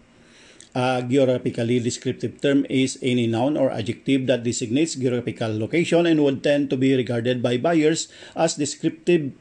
A 0.74 1.04
geographically 1.04 1.82
descriptive 1.82 2.40
term 2.40 2.66
is 2.70 2.98
any 3.02 3.28
noun 3.28 3.58
or 3.58 3.72
adjective 3.72 4.28
that 4.28 4.44
designates 4.44 4.96
geographical 4.96 5.52
location 5.58 6.06
and 6.06 6.24
would 6.24 6.44
tend 6.44 6.70
to 6.70 6.78
be 6.78 6.96
regarded 6.96 7.44
by 7.44 7.58
buyers 7.58 8.08
as 8.38 8.56
descriptive 8.56 9.34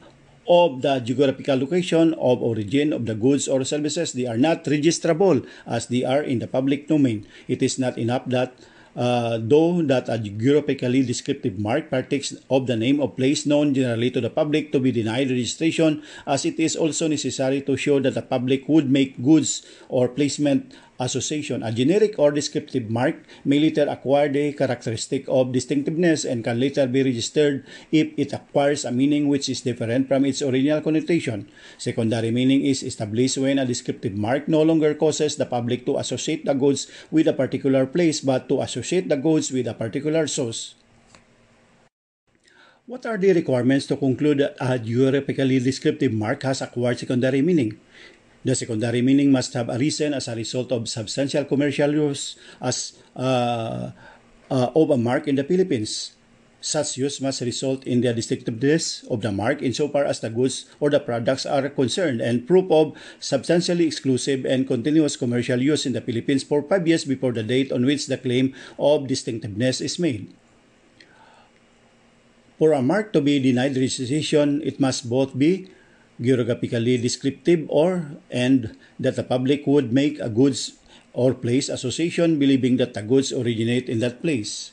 of 0.49 0.81
the 0.81 0.99
geographical 0.99 1.55
location 1.55 2.13
of 2.15 2.41
origin 2.41 2.91
of 2.91 3.05
the 3.05 3.15
goods 3.15 3.47
or 3.47 3.63
services. 3.63 4.11
They 4.11 4.27
are 4.27 4.37
not 4.37 4.65
registrable 4.65 5.47
as 5.65 5.87
they 5.87 6.03
are 6.03 6.21
in 6.21 6.39
the 6.39 6.47
public 6.47 6.89
domain. 6.89 7.25
It 7.47 7.63
is 7.63 7.79
not 7.79 7.97
enough 7.97 8.25
that 8.27 8.51
uh, 8.95 9.39
though 9.41 9.81
that 9.81 10.09
a 10.09 10.17
geographically 10.17 11.03
descriptive 11.03 11.59
mark 11.59 11.89
partakes 11.89 12.35
of 12.49 12.67
the 12.67 12.75
name 12.75 12.99
of 12.99 13.15
place 13.15 13.45
known 13.45 13.73
generally 13.73 14.11
to 14.11 14.21
the 14.21 14.29
public 14.29 14.71
to 14.71 14.79
be 14.79 14.91
denied 14.91 15.29
registration 15.29 16.03
as 16.27 16.45
it 16.45 16.59
is 16.59 16.75
also 16.75 17.07
necessary 17.07 17.61
to 17.61 17.77
show 17.77 17.99
that 17.99 18.13
the 18.13 18.21
public 18.21 18.67
would 18.67 18.89
make 18.89 19.21
goods 19.23 19.65
or 19.89 20.07
placement 20.07 20.73
association. 21.01 21.65
A 21.65 21.73
generic 21.73 22.15
or 22.21 22.31
descriptive 22.31 22.89
mark 22.89 23.17
may 23.43 23.59
later 23.59 23.89
acquire 23.89 24.29
the 24.29 24.53
characteristic 24.53 25.25
of 25.27 25.51
distinctiveness 25.51 26.23
and 26.23 26.45
can 26.45 26.61
later 26.61 26.85
be 26.85 27.01
registered 27.01 27.65
if 27.91 28.13
it 28.15 28.31
acquires 28.31 28.85
a 28.85 28.93
meaning 28.93 29.27
which 29.27 29.49
is 29.49 29.65
different 29.65 30.07
from 30.07 30.23
its 30.23 30.41
original 30.45 30.79
connotation. 30.79 31.49
Secondary 31.77 32.29
meaning 32.29 32.61
is 32.61 32.83
established 32.83 33.41
when 33.41 33.57
a 33.57 33.65
descriptive 33.65 34.13
mark 34.15 34.47
no 34.47 34.61
longer 34.61 34.93
causes 34.93 35.35
the 35.35 35.45
public 35.45 35.85
to 35.85 35.97
associate 35.97 36.45
the 36.45 36.53
goods 36.53 36.85
with 37.09 37.27
a 37.27 37.33
particular 37.33 37.85
place 37.85 38.21
but 38.21 38.47
to 38.47 38.61
associate 38.61 39.09
the 39.09 39.17
goods 39.17 39.51
with 39.51 39.65
a 39.67 39.73
particular 39.73 40.27
source. 40.27 40.75
What 42.91 43.05
are 43.05 43.17
the 43.17 43.31
requirements 43.31 43.87
to 43.87 43.95
conclude 43.95 44.39
that 44.39 44.57
a 44.59 44.77
geographically 44.77 45.59
descriptive 45.59 46.11
mark 46.11 46.43
has 46.43 46.61
acquired 46.61 46.99
secondary 46.99 47.41
meaning? 47.41 47.79
The 48.43 48.55
secondary 48.55 49.01
meaning 49.05 49.31
must 49.31 49.53
have 49.53 49.69
arisen 49.69 50.13
as 50.13 50.27
a 50.27 50.35
result 50.35 50.71
of 50.71 50.89
substantial 50.89 51.45
commercial 51.45 51.93
use 51.93 52.37
as 52.59 52.97
uh, 53.15 53.91
uh, 54.49 54.69
of 54.73 54.89
a 54.89 54.97
mark 54.97 55.27
in 55.27 55.35
the 55.35 55.45
Philippines. 55.45 56.17
Such 56.61 56.97
use 56.97 57.21
must 57.21 57.41
result 57.41 57.85
in 57.85 58.01
the 58.01 58.13
distinctiveness 58.13 59.01
of 59.09 59.21
the 59.21 59.31
mark 59.31 59.61
insofar 59.65 60.05
as 60.05 60.21
the 60.21 60.29
goods 60.29 60.69
or 60.79 60.93
the 60.93 61.01
products 61.01 61.45
are 61.45 61.69
concerned 61.69 62.21
and 62.21 62.45
proof 62.45 62.69
of 62.69 62.93
substantially 63.17 63.89
exclusive 63.89 64.45
and 64.45 64.69
continuous 64.69 65.17
commercial 65.17 65.57
use 65.57 65.85
in 65.89 65.93
the 65.93 66.05
Philippines 66.05 66.45
for 66.45 66.61
five 66.61 66.87
years 66.87 67.05
before 67.05 67.33
the 67.33 67.41
date 67.41 67.71
on 67.71 67.85
which 67.85 68.05
the 68.05 68.17
claim 68.17 68.53
of 68.77 69.09
distinctiveness 69.09 69.81
is 69.81 69.97
made. 69.97 70.29
For 72.61 72.73
a 72.73 72.81
mark 72.85 73.09
to 73.13 73.21
be 73.21 73.41
denied 73.41 73.73
registration, 73.73 74.61
it 74.61 74.79
must 74.79 75.09
both 75.09 75.33
be 75.33 75.65
geographically 76.21 76.97
descriptive 76.97 77.65
or 77.67 78.15
and 78.29 78.77
that 78.99 79.15
the 79.17 79.23
public 79.23 79.65
would 79.65 79.91
make 79.91 80.19
a 80.19 80.29
goods 80.29 80.77
or 81.13 81.33
place 81.33 81.67
association 81.67 82.39
believing 82.39 82.77
that 82.77 82.93
the 82.93 83.01
goods 83.01 83.33
originate 83.33 83.89
in 83.89 83.99
that 83.99 84.21
place. 84.21 84.71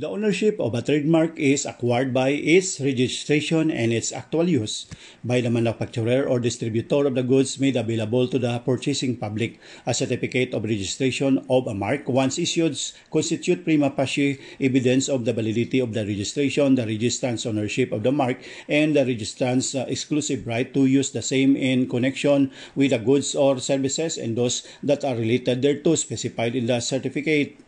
The 0.00 0.08
ownership 0.08 0.56
of 0.58 0.72
a 0.72 0.80
trademark 0.80 1.36
is 1.36 1.66
acquired 1.68 2.16
by 2.16 2.30
its 2.30 2.80
registration 2.80 3.70
and 3.70 3.92
its 3.92 4.16
actual 4.16 4.48
use 4.48 4.86
by 5.22 5.42
the 5.42 5.50
manufacturer 5.52 6.24
or 6.24 6.40
distributor 6.40 7.04
of 7.04 7.14
the 7.14 7.22
goods 7.22 7.60
made 7.60 7.76
available 7.76 8.26
to 8.28 8.38
the 8.38 8.60
purchasing 8.64 9.18
public. 9.18 9.60
A 9.84 9.92
certificate 9.92 10.54
of 10.54 10.64
registration 10.64 11.44
of 11.50 11.66
a 11.66 11.74
mark 11.74 12.08
once 12.08 12.38
issued 12.38 12.80
constitute 13.12 13.62
prima 13.62 13.90
facie 13.90 14.40
evidence 14.58 15.10
of 15.10 15.26
the 15.26 15.34
validity 15.34 15.80
of 15.80 15.92
the 15.92 16.06
registration, 16.06 16.76
the 16.76 16.86
registrant's 16.86 17.44
ownership 17.44 17.92
of 17.92 18.02
the 18.02 18.10
mark, 18.10 18.40
and 18.70 18.96
the 18.96 19.04
registrant's 19.04 19.74
uh, 19.74 19.84
exclusive 19.86 20.46
right 20.46 20.72
to 20.72 20.86
use 20.86 21.10
the 21.10 21.20
same 21.20 21.56
in 21.56 21.86
connection 21.86 22.50
with 22.74 22.92
the 22.92 22.98
goods 22.98 23.34
or 23.34 23.58
services 23.60 24.16
and 24.16 24.38
those 24.38 24.66
that 24.82 25.04
are 25.04 25.14
related 25.14 25.60
thereto 25.60 25.94
specified 25.94 26.56
in 26.56 26.64
the 26.64 26.80
certificate. 26.80 27.60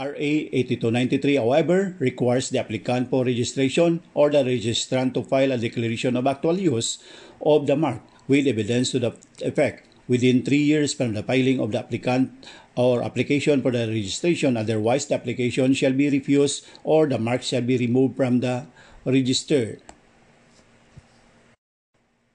RA 0.00 0.16
8293, 0.16 1.36
however, 1.36 1.94
requires 1.98 2.48
the 2.48 2.58
applicant 2.58 3.10
for 3.10 3.22
registration 3.22 4.00
or 4.14 4.30
the 4.30 4.40
registrant 4.40 5.12
to 5.12 5.22
file 5.22 5.52
a 5.52 5.58
declaration 5.58 6.16
of 6.16 6.26
actual 6.26 6.56
use 6.56 7.04
of 7.44 7.66
the 7.66 7.76
mark 7.76 8.00
with 8.26 8.46
evidence 8.46 8.92
to 8.92 8.98
the 8.98 9.12
effect 9.44 9.84
within 10.08 10.40
three 10.42 10.64
years 10.64 10.94
from 10.94 11.12
the 11.12 11.22
filing 11.22 11.60
of 11.60 11.72
the 11.72 11.80
applicant 11.80 12.32
or 12.76 13.02
application 13.04 13.60
for 13.60 13.70
the 13.70 13.86
registration. 13.92 14.56
Otherwise, 14.56 15.04
the 15.04 15.14
application 15.14 15.74
shall 15.74 15.92
be 15.92 16.08
refused 16.08 16.64
or 16.82 17.06
the 17.06 17.18
mark 17.18 17.42
shall 17.42 17.60
be 17.60 17.76
removed 17.76 18.16
from 18.16 18.40
the 18.40 18.64
register. 19.04 19.76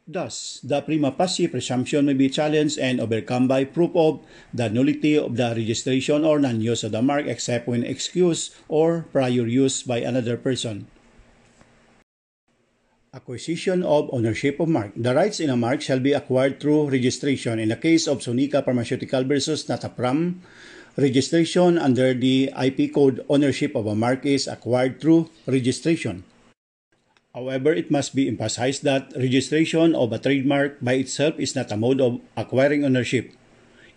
Thus, 0.06 0.62
the 0.62 0.86
prima 0.86 1.10
facie 1.10 1.50
presumption 1.50 2.06
may 2.06 2.14
be 2.14 2.30
challenged 2.30 2.78
and 2.78 3.02
overcome 3.02 3.50
by 3.50 3.66
proof 3.66 3.90
of 3.98 4.22
the 4.54 4.70
nullity 4.70 5.18
of 5.18 5.34
the 5.34 5.58
registration 5.58 6.24
or 6.24 6.38
non-use 6.38 6.86
of 6.86 6.94
the 6.94 7.02
mark 7.02 7.26
except 7.26 7.66
when 7.66 7.82
excused 7.82 8.54
or 8.70 9.10
prior 9.10 9.50
use 9.50 9.82
by 9.82 10.06
another 10.06 10.38
person. 10.38 10.86
Acquisition 13.14 13.82
of 13.82 14.14
ownership 14.14 14.60
of 14.60 14.70
mark. 14.70 14.94
The 14.96 15.16
rights 15.16 15.40
in 15.40 15.50
a 15.50 15.58
mark 15.58 15.82
shall 15.82 16.00
be 16.00 16.14
acquired 16.14 16.60
through 16.60 16.94
registration. 16.94 17.58
In 17.58 17.70
the 17.70 17.80
case 17.80 18.06
of 18.06 18.20
Sonica 18.20 18.64
Pharmaceutical 18.64 19.24
versus 19.24 19.66
Natapram, 19.66 20.44
Registration 20.98 21.78
under 21.78 22.14
the 22.14 22.54
IP 22.56 22.94
code 22.94 23.20
ownership 23.28 23.76
of 23.76 23.86
a 23.86 23.96
mark 23.96 24.26
is 24.26 24.48
acquired 24.48 25.02
through 25.02 25.28
registration. 25.46 26.24
However, 27.36 27.76
it 27.76 27.92
must 27.92 28.16
be 28.16 28.32
emphasized 28.32 28.88
that 28.88 29.12
registration 29.12 29.92
of 29.92 30.16
a 30.16 30.20
trademark 30.24 30.80
by 30.80 31.04
itself 31.04 31.36
is 31.36 31.52
not 31.52 31.68
a 31.68 31.76
mode 31.76 32.00
of 32.00 32.24
acquiring 32.40 32.88
ownership. 32.88 33.36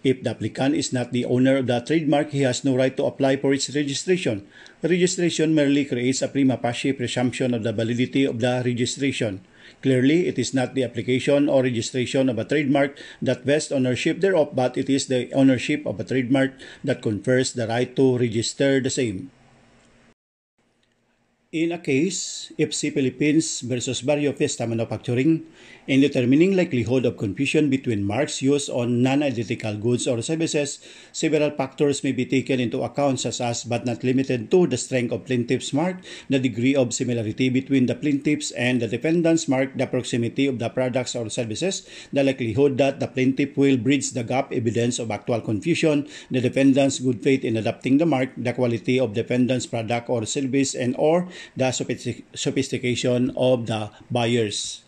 If 0.03 0.27
the 0.27 0.35
applicant 0.35 0.75
is 0.75 0.93
not 0.93 1.15
the 1.15 1.25
owner 1.25 1.63
of 1.63 1.71
the 1.71 1.79
trademark, 1.79 2.35
he 2.35 2.43
has 2.43 2.67
no 2.67 2.75
right 2.75 2.97
to 2.99 3.07
apply 3.07 3.39
for 3.39 3.55
its 3.55 3.71
registration. 3.71 4.43
Registration 4.83 5.55
merely 5.55 5.85
creates 5.85 6.21
a 6.21 6.27
prima 6.27 6.59
facie 6.59 6.93
presumption 6.93 7.55
of 7.55 7.63
the 7.63 7.73
validity 7.73 8.27
of 8.27 8.43
the 8.43 8.63
registration. 8.67 9.47
Clearly, 9.83 10.27
it 10.27 10.39
is 10.39 10.51
not 10.51 10.75
the 10.75 10.83
application 10.83 11.49
or 11.49 11.63
registration 11.63 12.29
of 12.29 12.39
a 12.39 12.45
trademark 12.45 12.99
that 13.23 13.47
vests 13.47 13.71
ownership 13.71 14.19
thereof, 14.19 14.51
but 14.55 14.77
it 14.77 14.91
is 14.91 15.07
the 15.07 15.31
ownership 15.33 15.87
of 15.87 16.01
a 16.01 16.05
trademark 16.05 16.59
that 16.83 17.03
confers 17.03 17.53
the 17.53 17.69
right 17.71 17.95
to 17.95 18.19
register 18.19 18.81
the 18.81 18.91
same. 18.91 19.31
In 21.51 21.73
a 21.73 21.79
case, 21.81 22.53
FC 22.59 22.93
Philippines 22.93 23.63
versus 23.65 24.03
Barrio 24.03 24.35
Fiesta 24.35 24.67
Manufacturing, 24.67 25.49
in 25.87 26.03
determining 26.03 26.55
likelihood 26.55 27.07
of 27.07 27.17
confusion 27.17 27.71
between 27.71 28.05
marks 28.05 28.43
used 28.43 28.69
on 28.69 29.01
non-identical 29.01 29.79
goods 29.79 30.07
or 30.07 30.21
services, 30.21 30.79
several 31.11 31.51
factors 31.53 32.05
may 32.05 32.13
be 32.13 32.27
taken 32.27 32.61
into 32.61 32.83
account 32.83 33.21
such 33.21 33.41
as 33.41 33.65
but 33.65 33.87
not 33.87 34.05
limited 34.05 34.51
to 34.51 34.67
the 34.67 34.77
strength 34.77 35.11
of 35.11 35.25
plaintiff's 35.25 35.73
mark, 35.73 35.97
the 36.29 36.39
degree 36.39 36.77
of 36.77 36.93
similarity 36.93 37.49
between 37.49 37.87
the 37.87 37.95
plaintiff's 37.95 38.51
and 38.51 38.83
the 38.83 38.89
defendant's 38.89 39.49
mark, 39.49 39.73
the 39.75 39.87
proximity 39.87 40.47
of 40.47 40.59
the 40.59 40.69
products 40.69 41.17
or 41.17 41.31
services, 41.31 41.89
the 42.13 42.23
likelihood 42.23 42.77
that 42.77 43.01
the 43.01 43.09
plaintiff 43.09 43.57
will 43.57 43.79
bridge 43.79 44.13
the 44.13 44.23
gap 44.23 44.53
evidence 44.53 44.99
of 44.99 45.11
actual 45.11 45.41
confusion, 45.41 46.07
the 46.31 46.43
defendant's 46.43 46.99
good 46.99 47.23
faith 47.23 47.43
in 47.43 47.57
adopting 47.57 47.97
the 47.97 48.05
mark, 48.05 48.29
the 48.37 48.53
quality 48.53 49.01
of 49.01 49.15
defendant's 49.15 49.65
product 49.65 50.11
or 50.11 50.27
service, 50.27 50.75
and 50.75 50.95
or 50.99 51.27
the 51.57 51.71
sophistication 51.71 53.33
of 53.37 53.67
the 53.67 53.91
buyers 54.11 54.83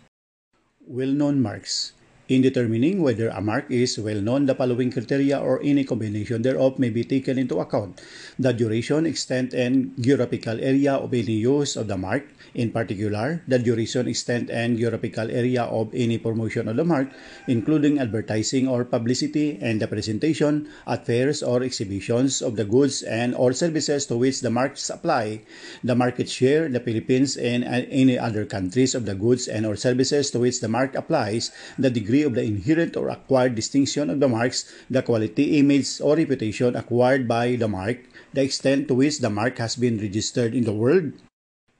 well-known 0.86 1.40
marks. 1.40 1.92
In 2.30 2.46
determining 2.46 3.02
whether 3.02 3.26
a 3.26 3.42
mark 3.42 3.66
is 3.74 3.98
well-known, 3.98 4.46
the 4.46 4.54
following 4.54 4.94
criteria 4.94 5.42
or 5.42 5.58
any 5.66 5.82
combination 5.82 6.46
thereof 6.46 6.78
may 6.78 6.86
be 6.86 7.02
taken 7.02 7.42
into 7.42 7.58
account. 7.58 7.98
The 8.38 8.54
duration, 8.54 9.02
extent, 9.02 9.50
and 9.50 9.98
geographical 9.98 10.54
area 10.62 10.94
of 10.94 11.10
any 11.10 11.42
use 11.42 11.74
of 11.74 11.90
the 11.90 11.98
mark, 11.98 12.22
in 12.54 12.70
particular, 12.70 13.42
the 13.50 13.58
duration, 13.58 14.06
extent, 14.06 14.46
and 14.46 14.78
geographical 14.78 15.26
area 15.26 15.66
of 15.66 15.90
any 15.90 16.18
promotion 16.18 16.68
of 16.70 16.76
the 16.76 16.86
mark, 16.86 17.10
including 17.48 17.98
advertising 17.98 18.68
or 18.68 18.84
publicity 18.84 19.58
and 19.60 19.82
the 19.82 19.90
presentation 19.90 20.70
at 20.86 21.06
fairs 21.06 21.42
or 21.42 21.64
exhibitions 21.64 22.42
of 22.42 22.54
the 22.54 22.64
goods 22.64 23.02
and 23.02 23.34
or 23.34 23.52
services 23.52 24.06
to 24.06 24.14
which 24.14 24.38
the 24.40 24.50
marks 24.50 24.88
apply, 24.88 25.42
the 25.82 25.96
market 25.98 26.30
share 26.30 26.68
the 26.68 26.78
Philippines 26.78 27.36
and 27.36 27.64
uh, 27.64 27.82
any 27.90 28.16
other 28.16 28.46
countries 28.46 28.94
of 28.94 29.04
the 29.04 29.16
goods 29.18 29.48
and 29.48 29.66
or 29.66 29.74
services 29.74 30.30
to 30.30 30.38
which 30.38 30.60
the 30.60 30.68
mark 30.68 30.94
applies, 30.94 31.50
the 31.76 31.90
degree 31.90 32.19
degree 32.20 32.26
of 32.28 32.34
the 32.34 32.44
inherent 32.44 32.96
or 32.96 33.08
acquired 33.08 33.54
distinction 33.54 34.10
of 34.10 34.20
the 34.20 34.28
marks, 34.28 34.70
the 34.90 35.02
quality, 35.02 35.58
image, 35.58 36.00
or 36.00 36.16
reputation 36.16 36.76
acquired 36.76 37.26
by 37.26 37.56
the 37.56 37.68
mark, 37.68 37.98
the 38.32 38.42
extent 38.42 38.88
to 38.88 38.94
which 38.94 39.20
the 39.20 39.30
mark 39.30 39.58
has 39.58 39.76
been 39.76 39.98
registered 39.98 40.54
in 40.54 40.64
the 40.64 40.72
world, 40.72 41.12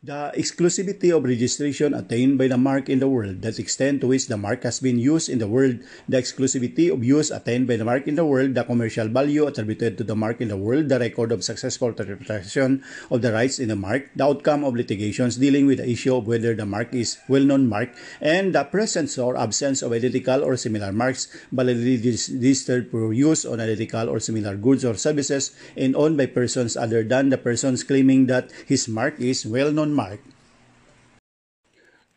The 0.01 0.33
exclusivity 0.33 1.13
of 1.15 1.29
registration 1.29 1.93
attained 1.93 2.39
by 2.41 2.49
the 2.49 2.57
mark 2.57 2.89
in 2.89 3.01
the 3.01 3.09
world, 3.09 3.43
the 3.45 3.53
extent 3.53 4.01
to 4.01 4.07
which 4.07 4.29
the 4.33 4.39
mark 4.41 4.63
has 4.63 4.81
been 4.81 4.99
used 4.99 5.29
in 5.29 5.37
the 5.37 5.47
world, 5.47 5.77
the 6.09 6.17
exclusivity 6.17 6.91
of 6.91 7.05
use 7.05 7.31
attained 7.31 7.69
by 7.69 7.77
the 7.77 7.85
mark 7.85 8.09
in 8.09 8.15
the 8.15 8.25
world, 8.25 8.55
the 8.55 8.65
commercial 8.65 9.09
value 9.09 9.47
attributed 9.47 9.99
to 9.99 10.05
the 10.05 10.17
mark 10.17 10.41
in 10.41 10.49
the 10.49 10.57
world, 10.57 10.89
the 10.89 10.99
record 10.99 11.33
of 11.33 11.45
successful 11.45 11.89
interpretation 11.89 12.83
of 13.11 13.21
the 13.21 13.31
rights 13.31 13.59
in 13.59 13.69
the 13.69 13.77
mark, 13.77 14.09
the 14.17 14.25
outcome 14.25 14.65
of 14.65 14.73
litigations 14.73 15.37
dealing 15.37 15.67
with 15.67 15.77
the 15.77 15.91
issue 15.91 16.17
of 16.17 16.27
whether 16.27 16.55
the 16.55 16.65
mark 16.65 16.95
is 16.95 17.19
well-known 17.29 17.69
mark, 17.69 17.93
and 18.23 18.55
the 18.55 18.65
presence 18.65 19.19
or 19.19 19.37
absence 19.37 19.83
of 19.83 19.93
identical 19.93 20.43
or 20.43 20.57
similar 20.57 20.93
marks 20.93 21.29
validly 21.53 22.01
registered 22.01 22.91
for 22.91 23.13
use 23.13 23.45
on 23.45 23.61
identical 23.61 24.09
or 24.09 24.19
similar 24.19 24.57
goods 24.57 24.83
or 24.83 24.95
services 24.95 25.53
and 25.77 25.95
owned 25.95 26.17
by 26.17 26.25
persons 26.25 26.75
other 26.75 27.05
than 27.05 27.29
the 27.29 27.37
persons 27.37 27.85
claiming 27.85 28.25
that 28.25 28.51
his 28.65 28.89
mark 28.89 29.21
is 29.21 29.45
well-known 29.45 29.90
mark. 29.95 30.21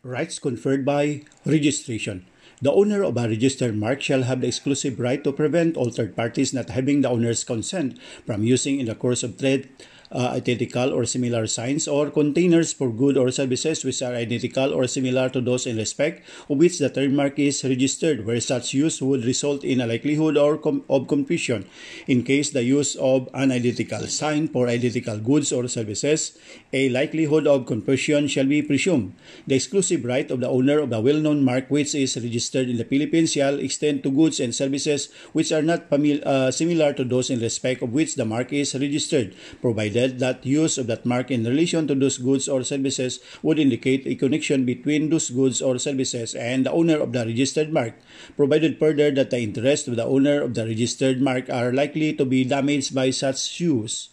Rights 0.04 0.40
conferred 0.40 0.84
by 0.84 1.24
registration. 1.46 2.26
The 2.62 2.72
owner 2.72 3.04
of 3.04 3.18
a 3.18 3.28
registered 3.28 3.76
mark 3.76 4.02
shall 4.02 4.24
have 4.24 4.42
the 4.42 4.48
exclusive 4.48 5.00
right 5.00 5.24
to 5.24 5.32
prevent 5.32 5.76
all 5.76 5.90
third 5.90 6.16
parties 6.16 6.54
not 6.54 6.70
having 6.70 7.02
the 7.02 7.10
owner's 7.10 7.44
consent 7.44 8.00
from 8.26 8.44
using 8.44 8.80
in 8.80 8.86
the 8.86 8.96
course 8.96 9.24
of 9.24 9.38
trade 9.38 9.70
uh, 10.14 10.30
identical 10.34 10.94
or 10.94 11.06
similar 11.06 11.48
signs 11.48 11.88
or 11.88 12.10
containers 12.10 12.72
for 12.72 12.90
goods 12.92 13.18
or 13.18 13.32
services 13.32 13.84
which 13.84 14.02
are 14.02 14.14
identical 14.14 14.74
or 14.74 14.88
similar 14.88 15.30
to 15.30 15.42
those 15.42 15.66
in 15.66 15.78
respect 15.78 16.22
of 16.50 16.58
which 16.58 16.80
the 16.80 16.90
trademark 16.90 17.40
is 17.40 17.64
registered 17.64 18.26
where 18.26 18.40
such 18.40 18.74
use 18.74 19.02
would 19.02 19.26
result 19.26 19.64
in 19.64 19.82
a 19.82 19.88
likelihood 19.88 20.38
or 20.38 20.58
com- 20.58 20.84
of 20.90 21.08
confusion 21.08 21.66
in 22.08 22.24
case 22.24 22.52
the 22.52 22.64
use 22.64 22.96
of 22.96 23.28
an 23.34 23.52
identical 23.52 24.06
sign 24.08 24.48
for 24.48 24.68
identical 24.68 25.18
goods 25.18 25.52
or 25.52 25.68
services 25.68 26.38
a 26.72 26.90
likelihood 26.90 27.48
of 27.48 27.66
confusion 27.66 28.28
shall 28.28 28.46
be 28.46 28.62
presumed. 28.62 29.14
The 29.48 29.56
exclusive 29.56 30.06
right 30.06 30.30
of 30.30 30.40
the 30.40 30.50
owner 30.50 30.80
of 30.80 30.90
the 30.90 31.02
well-known 31.02 31.44
mark 31.44 31.70
which 31.70 31.96
is 31.96 32.16
registered 32.18 32.70
in 32.70 32.78
the 32.78 32.86
Philippines 32.86 33.34
shall 33.34 33.60
extend 33.60 34.04
to 34.04 34.12
goods 34.12 34.40
and 34.40 34.54
services 34.54 35.10
which 35.34 35.52
are 35.52 35.62
not 35.62 35.92
uh, 35.92 36.52
similar 36.52 36.94
to 36.94 37.04
those 37.04 37.30
in 37.30 37.40
respect 37.40 37.82
of 37.82 37.94
which 37.94 38.16
the 38.16 38.26
mark 38.26 38.54
is 38.54 38.76
registered 38.76 39.36
provided 39.62 40.03
that 40.10 40.46
use 40.46 40.78
of 40.78 40.88
that 40.88 41.06
mark 41.06 41.32
in 41.32 41.44
relation 41.44 41.88
to 41.88 41.96
those 41.96 42.18
goods 42.18 42.48
or 42.48 42.64
services 42.64 43.20
would 43.42 43.60
indicate 43.60 44.08
a 44.08 44.16
connection 44.16 44.66
between 44.66 45.10
those 45.10 45.30
goods 45.30 45.62
or 45.62 45.78
services 45.78 46.36
and 46.36 46.66
the 46.66 46.72
owner 46.72 47.00
of 47.00 47.12
the 47.12 47.26
registered 47.26 47.72
mark, 47.72 47.94
provided 48.36 48.80
further 48.80 49.12
that 49.12 49.30
the 49.30 49.40
interests 49.40 49.88
of 49.88 49.96
the 49.96 50.06
owner 50.06 50.42
of 50.42 50.54
the 50.54 50.66
registered 50.66 51.22
mark 51.22 51.50
are 51.50 51.72
likely 51.72 52.14
to 52.14 52.26
be 52.26 52.44
damaged 52.44 52.94
by 52.94 53.10
such 53.10 53.60
use. 53.60 54.10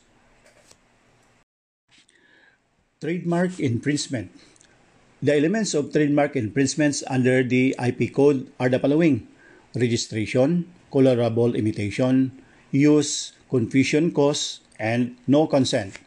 Trademark 3.00 3.58
infringement. 3.58 4.30
The 5.22 5.36
elements 5.36 5.74
of 5.74 5.92
trademark 5.92 6.36
infringements 6.36 7.04
under 7.08 7.42
the 7.42 7.74
IP 7.76 8.12
code 8.12 8.52
are 8.60 8.68
the 8.68 8.78
following 8.78 9.28
registration, 9.74 10.68
colorable 10.90 11.54
imitation, 11.54 12.32
use, 12.70 13.32
confusion 13.48 14.12
cause, 14.12 14.60
and 14.80 15.20
no 15.28 15.46
consent. 15.46 16.00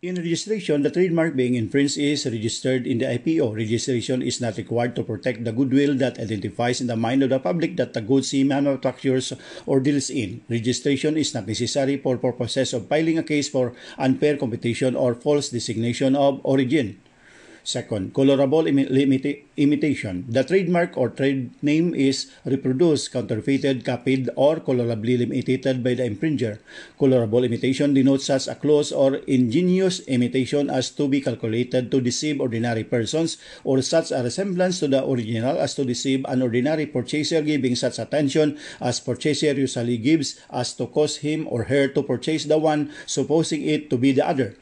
In 0.00 0.16
registration, 0.16 0.80
the 0.80 0.90
trademark 0.90 1.36
being 1.36 1.54
infringed 1.54 1.98
is 2.00 2.24
registered 2.24 2.86
in 2.86 3.04
the 3.04 3.04
IPO. 3.04 3.54
Registration 3.54 4.22
is 4.22 4.40
not 4.40 4.56
required 4.56 4.96
to 4.96 5.04
protect 5.04 5.44
the 5.44 5.52
goodwill 5.52 5.94
that 6.00 6.18
identifies 6.18 6.80
in 6.80 6.88
the 6.88 6.96
mind 6.96 7.22
of 7.22 7.28
the 7.28 7.38
public 7.38 7.76
that 7.76 7.92
the 7.92 8.00
goods 8.00 8.30
he 8.30 8.42
manufactures 8.42 9.34
or 9.66 9.78
deals 9.78 10.08
in. 10.08 10.40
Registration 10.48 11.18
is 11.18 11.34
not 11.34 11.46
necessary 11.46 11.98
for 11.98 12.16
purposes 12.16 12.72
of 12.72 12.88
filing 12.88 13.18
a 13.18 13.22
case 13.22 13.50
for 13.50 13.74
unfair 13.98 14.38
competition 14.38 14.96
or 14.96 15.14
false 15.14 15.50
designation 15.50 16.16
of 16.16 16.40
origin. 16.44 16.96
Second, 17.62 18.14
colorable 18.14 18.64
imi- 18.64 19.42
imitation. 19.56 20.24
The 20.28 20.44
trademark 20.44 20.96
or 20.96 21.10
trade 21.10 21.50
name 21.62 21.94
is 21.94 22.32
reproduced, 22.44 23.12
counterfeited, 23.12 23.84
copied, 23.84 24.30
or 24.34 24.60
colorably 24.60 25.20
imitated 25.20 25.84
by 25.84 25.94
the 25.94 26.04
infringer. 26.04 26.58
Colorable 26.98 27.44
imitation 27.44 27.92
denotes 27.92 28.24
such 28.26 28.48
a 28.48 28.54
close 28.54 28.92
or 28.92 29.16
ingenious 29.28 30.00
imitation 30.08 30.70
as 30.70 30.90
to 30.90 31.06
be 31.06 31.20
calculated 31.20 31.90
to 31.90 32.00
deceive 32.00 32.40
ordinary 32.40 32.84
persons 32.84 33.36
or 33.62 33.82
such 33.82 34.10
a 34.10 34.22
resemblance 34.22 34.80
to 34.80 34.88
the 34.88 35.04
original 35.04 35.58
as 35.58 35.74
to 35.74 35.84
deceive 35.84 36.24
an 36.28 36.42
ordinary 36.42 36.86
purchaser 36.86 37.42
giving 37.42 37.76
such 37.76 37.98
attention 37.98 38.56
as 38.80 39.00
purchaser 39.00 39.52
usually 39.52 39.98
gives 39.98 40.40
as 40.50 40.72
to 40.74 40.86
cause 40.86 41.18
him 41.18 41.46
or 41.50 41.64
her 41.64 41.88
to 41.88 42.02
purchase 42.02 42.44
the 42.44 42.58
one 42.58 42.90
supposing 43.06 43.62
it 43.62 43.90
to 43.90 43.98
be 43.98 44.12
the 44.12 44.26
other. 44.26 44.56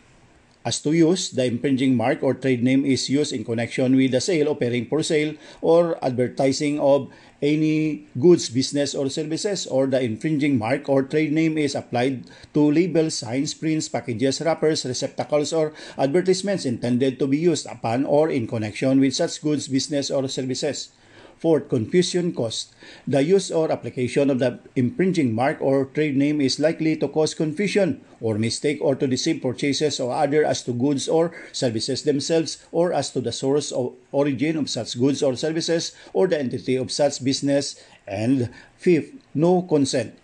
As 0.68 0.84
to 0.84 0.92
use, 0.92 1.32
the 1.32 1.48
infringing 1.48 1.96
mark 1.96 2.20
or 2.20 2.36
trade 2.36 2.60
name 2.60 2.84
is 2.84 3.08
used 3.08 3.32
in 3.32 3.40
connection 3.40 3.96
with 3.96 4.12
the 4.12 4.20
sale, 4.20 4.52
offering 4.52 4.84
for 4.84 5.00
sale, 5.00 5.32
or 5.64 5.96
advertising 6.04 6.76
of 6.76 7.08
any 7.40 8.04
goods, 8.20 8.52
business, 8.52 8.92
or 8.92 9.08
services, 9.08 9.64
or 9.64 9.88
the 9.88 9.96
infringing 9.96 10.60
mark 10.60 10.92
or 10.92 11.08
trade 11.08 11.32
name 11.32 11.56
is 11.56 11.72
applied 11.72 12.28
to 12.52 12.68
labels, 12.68 13.16
signs, 13.16 13.56
prints, 13.56 13.88
packages, 13.88 14.44
wrappers, 14.44 14.84
receptacles, 14.84 15.56
or 15.56 15.72
advertisements 15.96 16.68
intended 16.68 17.16
to 17.16 17.26
be 17.26 17.38
used 17.40 17.64
upon 17.64 18.04
or 18.04 18.28
in 18.28 18.44
connection 18.44 19.00
with 19.00 19.16
such 19.16 19.40
goods, 19.40 19.72
business, 19.72 20.10
or 20.10 20.28
services. 20.28 20.92
Fourth, 21.38 21.68
confusion 21.68 22.34
cost. 22.34 22.74
The 23.06 23.22
use 23.22 23.50
or 23.50 23.70
application 23.70 24.28
of 24.28 24.40
the 24.40 24.58
infringing 24.74 25.32
mark 25.32 25.62
or 25.62 25.86
trade 25.86 26.16
name 26.16 26.40
is 26.40 26.58
likely 26.58 26.96
to 26.96 27.06
cause 27.06 27.32
confusion 27.32 28.02
or 28.20 28.36
mistake 28.36 28.78
or 28.80 28.96
to 28.96 29.06
deceive 29.06 29.40
purchasers 29.40 30.00
or 30.00 30.12
other 30.12 30.44
as 30.44 30.62
to 30.64 30.72
goods 30.72 31.06
or 31.08 31.30
services 31.52 32.02
themselves 32.02 32.66
or 32.72 32.92
as 32.92 33.10
to 33.12 33.20
the 33.20 33.30
source 33.30 33.70
or 33.70 33.94
origin 34.10 34.56
of 34.56 34.68
such 34.68 34.98
goods 34.98 35.22
or 35.22 35.36
services 35.36 35.94
or 36.12 36.26
the 36.26 36.38
entity 36.38 36.74
of 36.74 36.90
such 36.90 37.22
business. 37.22 37.80
And 38.06 38.50
fifth, 38.76 39.14
no 39.32 39.62
consent. 39.62 40.18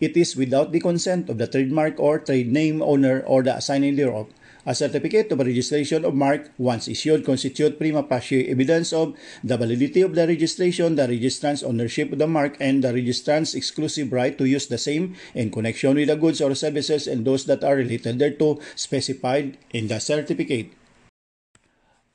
it 0.00 0.16
is 0.16 0.36
without 0.36 0.70
the 0.70 0.80
consent 0.80 1.28
of 1.28 1.38
the 1.38 1.46
trademark 1.46 1.98
or 1.98 2.18
trade 2.18 2.50
name 2.50 2.82
owner 2.82 3.20
or 3.26 3.42
the 3.42 3.56
assignee 3.56 3.90
thereof. 3.90 4.30
A 4.68 4.74
certificate 4.74 5.32
of 5.32 5.40
registration 5.40 6.04
of 6.04 6.12
mark, 6.12 6.52
once 6.58 6.92
issued, 6.92 7.24
constitute 7.24 7.78
prima 7.80 8.02
facie 8.04 8.52
evidence 8.52 8.92
of 8.92 9.16
the 9.42 9.56
validity 9.56 10.02
of 10.02 10.14
the 10.14 10.28
registration, 10.28 10.92
the 10.92 11.08
registrant's 11.08 11.62
ownership 11.62 12.12
of 12.12 12.18
the 12.18 12.28
mark, 12.28 12.60
and 12.60 12.84
the 12.84 12.92
registrant's 12.92 13.54
exclusive 13.54 14.12
right 14.12 14.36
to 14.36 14.44
use 14.44 14.68
the 14.68 14.76
same 14.76 15.16
in 15.32 15.48
connection 15.50 15.96
with 15.96 16.12
the 16.12 16.20
goods 16.20 16.42
or 16.42 16.54
services 16.54 17.08
and 17.08 17.24
those 17.24 17.46
that 17.46 17.64
are 17.64 17.80
related 17.80 18.20
thereto 18.20 18.60
specified 18.76 19.56
in 19.72 19.88
the 19.88 19.98
certificate. 19.98 20.68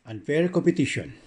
Unfair 0.05 0.47
competition. 0.47 1.22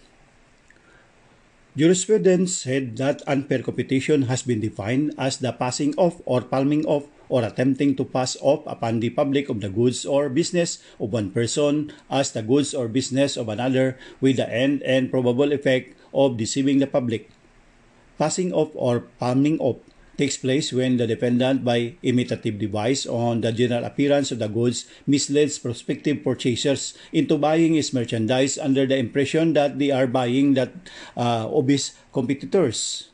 Jurisprudence 1.76 2.56
said 2.56 2.96
that 2.96 3.20
unfair 3.28 3.60
competition 3.60 4.32
has 4.32 4.40
been 4.40 4.64
defined 4.64 5.12
as 5.20 5.36
the 5.44 5.52
passing 5.52 5.92
off 6.00 6.24
or 6.24 6.40
palming 6.40 6.88
off 6.88 7.04
or 7.28 7.44
attempting 7.44 7.92
to 8.00 8.04
pass 8.08 8.32
off 8.40 8.64
upon 8.64 9.04
the 9.04 9.12
public 9.12 9.52
of 9.52 9.60
the 9.60 9.68
goods 9.68 10.08
or 10.08 10.32
business 10.32 10.80
of 10.96 11.12
one 11.12 11.28
person 11.28 11.92
as 12.08 12.32
the 12.32 12.40
goods 12.40 12.72
or 12.72 12.88
business 12.88 13.36
of 13.36 13.52
another 13.52 14.00
with 14.24 14.40
the 14.40 14.48
end 14.48 14.80
and 14.88 15.12
probable 15.12 15.52
effect 15.52 15.92
of 16.16 16.40
deceiving 16.40 16.80
the 16.80 16.88
public. 16.88 17.28
Passing 18.16 18.56
off 18.56 18.72
or 18.72 19.12
palming 19.20 19.60
off 19.60 19.76
takes 20.16 20.36
place 20.36 20.72
when 20.72 20.96
the 20.96 21.06
defendant 21.06 21.64
by 21.64 21.94
imitative 22.02 22.58
device 22.58 23.06
on 23.06 23.40
the 23.40 23.52
general 23.52 23.84
appearance 23.84 24.32
of 24.32 24.38
the 24.38 24.48
goods 24.48 24.88
misleads 25.06 25.58
prospective 25.58 26.24
purchasers 26.24 26.96
into 27.12 27.38
buying 27.38 27.74
his 27.74 27.92
merchandise 27.92 28.58
under 28.58 28.86
the 28.86 28.96
impression 28.96 29.52
that 29.52 29.78
they 29.78 29.90
are 29.90 30.06
buying 30.06 30.54
that 30.54 30.72
uh, 31.16 31.48
of 31.48 31.68
his 31.68 31.92
competitors. 32.12 33.08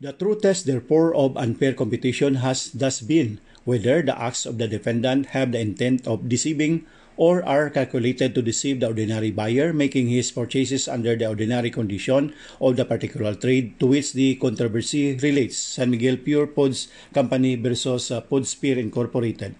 The 0.00 0.12
true 0.12 0.38
test, 0.38 0.66
therefore, 0.66 1.14
of 1.14 1.36
unfair 1.36 1.72
competition 1.72 2.44
has 2.44 2.70
thus 2.70 3.00
been 3.00 3.40
whether 3.64 4.02
the 4.02 4.12
acts 4.12 4.44
of 4.44 4.58
the 4.58 4.68
defendant 4.68 5.32
have 5.32 5.52
the 5.52 5.60
intent 5.60 6.06
of 6.06 6.28
deceiving 6.28 6.84
or 7.16 7.44
are 7.44 7.70
calculated 7.70 8.34
to 8.34 8.42
deceive 8.42 8.80
the 8.80 8.86
ordinary 8.86 9.30
buyer, 9.30 9.72
making 9.72 10.08
his 10.08 10.30
purchases 10.30 10.88
under 10.88 11.16
the 11.16 11.26
ordinary 11.26 11.70
condition 11.70 12.34
of 12.60 12.76
the 12.76 12.84
particular 12.84 13.34
trade 13.34 13.78
to 13.80 13.86
which 13.86 14.12
the 14.12 14.34
controversy 14.36 15.16
relates. 15.22 15.56
San 15.56 15.90
Miguel 15.90 16.16
Pure 16.16 16.48
Foods 16.48 16.88
Company 17.12 17.56
versus 17.56 18.10
uh, 18.10 18.20
Foodspear 18.22 18.76
Incorporated. 18.76 19.54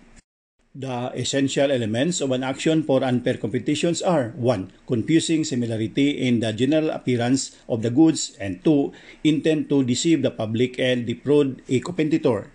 The 0.75 1.15
essential 1.15 1.71
elements 1.71 2.21
of 2.21 2.33
an 2.33 2.43
action 2.43 2.83
for 2.83 3.05
unfair 3.05 3.37
competitions 3.37 4.03
are 4.03 4.35
1. 4.35 4.73
Confusing 4.89 5.45
similarity 5.45 6.27
in 6.27 6.41
the 6.41 6.53
general 6.53 6.91
appearance 6.91 7.55
of 7.69 7.83
the 7.83 7.91
goods 7.91 8.37
and 8.41 8.59
2. 8.65 8.91
Intent 9.23 9.69
to 9.69 9.85
deceive 9.85 10.23
the 10.23 10.33
public 10.33 10.81
and 10.81 11.07
defraud 11.07 11.63
a 11.69 11.79
competitor. 11.79 12.51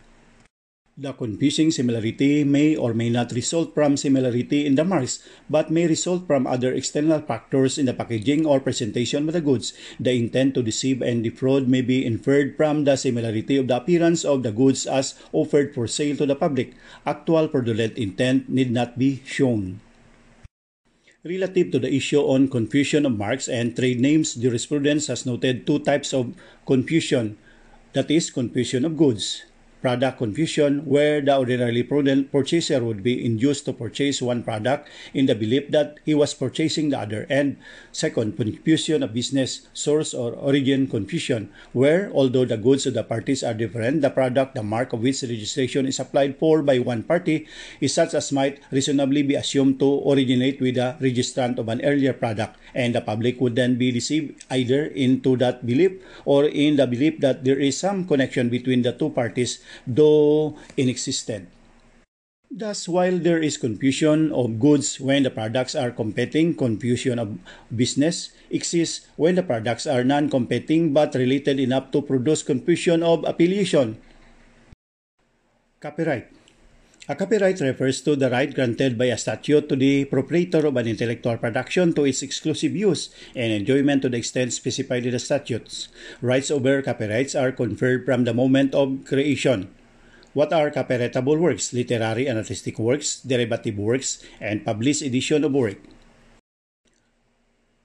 The 0.99 1.15
confusing 1.15 1.71
similarity 1.71 2.43
may 2.43 2.75
or 2.75 2.91
may 2.91 3.07
not 3.07 3.31
result 3.31 3.71
from 3.71 3.95
similarity 3.95 4.67
in 4.67 4.75
the 4.75 4.83
marks, 4.83 5.23
but 5.47 5.71
may 5.71 5.87
result 5.87 6.27
from 6.27 6.43
other 6.43 6.75
external 6.75 7.23
factors 7.23 7.79
in 7.79 7.87
the 7.87 7.95
packaging 7.95 8.43
or 8.43 8.59
presentation 8.59 9.23
of 9.23 9.31
the 9.31 9.39
goods. 9.39 9.71
The 9.95 10.11
intent 10.11 10.59
to 10.59 10.61
deceive 10.61 10.99
and 10.99 11.23
defraud 11.23 11.71
may 11.71 11.79
be 11.79 12.03
inferred 12.03 12.59
from 12.59 12.83
the 12.83 12.99
similarity 12.99 13.55
of 13.55 13.71
the 13.71 13.79
appearance 13.79 14.27
of 14.27 14.43
the 14.43 14.51
goods 14.51 14.83
as 14.83 15.15
offered 15.31 15.71
for 15.71 15.87
sale 15.87 16.19
to 16.19 16.27
the 16.27 16.35
public. 16.35 16.75
Actual 17.07 17.47
fraudulent 17.47 17.95
intent 17.95 18.51
need 18.51 18.67
not 18.67 18.99
be 18.99 19.23
shown. 19.23 19.79
Relative 21.23 21.71
to 21.71 21.79
the 21.79 21.95
issue 21.95 22.19
on 22.19 22.51
confusion 22.51 23.05
of 23.07 23.15
marks 23.15 23.47
and 23.47 23.71
trade 23.71 24.03
names, 24.03 24.35
jurisprudence 24.35 25.07
has 25.07 25.25
noted 25.25 25.63
two 25.63 25.79
types 25.79 26.11
of 26.11 26.35
confusion, 26.67 27.39
that 27.93 28.11
is, 28.11 28.29
confusion 28.29 28.83
of 28.83 28.99
goods 28.99 29.47
product 29.81 30.19
confusion 30.19 30.83
where 30.83 31.21
the 31.21 31.31
ordinarily 31.35 31.83
prudent 31.83 32.31
purchaser 32.31 32.83
would 32.83 33.01
be 33.01 33.15
induced 33.23 33.65
to 33.65 33.73
purchase 33.73 34.21
one 34.21 34.43
product 34.43 34.87
in 35.13 35.25
the 35.25 35.35
belief 35.35 35.71
that 35.71 35.97
he 36.05 36.13
was 36.13 36.33
purchasing 36.33 36.89
the 36.89 36.99
other 36.99 37.25
and 37.29 37.55
second 37.91 38.35
confusion 38.35 39.03
of 39.03 39.13
business 39.13 39.67
source 39.73 40.13
or 40.13 40.35
origin 40.35 40.87
confusion 40.87 41.49
where 41.71 42.11
although 42.11 42.45
the 42.45 42.57
goods 42.57 42.85
of 42.85 42.93
the 42.93 43.03
parties 43.03 43.43
are 43.43 43.53
different 43.53 44.01
the 44.01 44.09
product 44.09 44.55
the 44.55 44.63
mark 44.63 44.91
of 44.91 44.99
which 44.99 45.23
registration 45.23 45.87
is 45.87 45.99
applied 45.99 46.37
for 46.37 46.61
by 46.61 46.77
one 46.77 47.03
party 47.03 47.47
is 47.79 47.93
such 47.93 48.13
as 48.13 48.31
might 48.31 48.59
reasonably 48.71 49.23
be 49.23 49.35
assumed 49.35 49.79
to 49.79 50.03
originate 50.11 50.59
with 50.59 50.75
the 50.75 50.95
registrant 50.99 51.57
of 51.57 51.69
an 51.69 51.79
earlier 51.83 52.13
product 52.13 52.55
and 52.75 52.93
the 52.93 53.01
public 53.01 53.39
would 53.39 53.55
then 53.55 53.75
be 53.75 53.91
deceived 53.91 54.43
either 54.51 54.85
into 54.91 55.37
that 55.37 55.65
belief 55.65 55.91
or 56.25 56.45
in 56.45 56.75
the 56.75 56.85
belief 56.85 57.19
that 57.19 57.43
there 57.43 57.57
is 57.57 57.77
some 57.77 58.05
connection 58.05 58.49
between 58.49 58.81
the 58.81 58.91
two 58.91 59.09
parties 59.09 59.59
though 59.85 60.57
inexistent. 60.77 61.49
Thus, 62.49 62.89
while 62.89 63.21
there 63.21 63.37
is 63.37 63.61
confusion 63.61 64.33
of 64.33 64.57
goods 64.57 64.99
when 64.99 65.21
the 65.21 65.29
products 65.29 65.75
are 65.77 65.91
competing, 65.91 66.57
confusion 66.57 67.19
of 67.21 67.37
business 67.69 68.33
exists 68.49 69.05
when 69.21 69.35
the 69.35 69.45
products 69.45 69.85
are 69.85 70.03
non-competing 70.03 70.91
but 70.91 71.13
related 71.13 71.59
enough 71.59 71.91
to 71.93 72.01
produce 72.01 72.41
confusion 72.41 73.03
of 73.03 73.21
affiliation. 73.29 74.01
Copyright 75.79 76.38
A 77.09 77.15
copyright 77.15 77.59
refers 77.59 78.05
to 78.05 78.15
the 78.15 78.29
right 78.29 78.53
granted 78.53 78.93
by 78.93 79.09
a 79.09 79.17
statute 79.17 79.67
to 79.67 79.75
the 79.75 80.05
proprietor 80.05 80.61
of 80.69 80.77
an 80.77 80.85
intellectual 80.85 81.41
production 81.41 81.91
to 81.97 82.05
its 82.05 82.21
exclusive 82.21 82.75
use 82.75 83.09
and 83.33 83.51
enjoyment 83.51 84.03
to 84.03 84.09
the 84.09 84.21
extent 84.21 84.53
specified 84.53 85.07
in 85.07 85.13
the 85.13 85.17
statutes. 85.17 85.89
Rights 86.21 86.51
over 86.51 86.83
copyrights 86.83 87.33
are 87.33 87.51
conferred 87.51 88.05
from 88.05 88.25
the 88.25 88.33
moment 88.35 88.75
of 88.75 89.05
creation. 89.09 89.73
What 90.37 90.53
are 90.53 90.69
copyrightable 90.69 91.39
works, 91.39 91.73
literary 91.73 92.27
and 92.27 92.37
artistic 92.37 92.77
works, 92.77 93.25
derivative 93.25 93.79
works, 93.79 94.21
and 94.39 94.63
published 94.63 95.01
edition 95.01 95.43
of 95.43 95.51
work? 95.51 95.81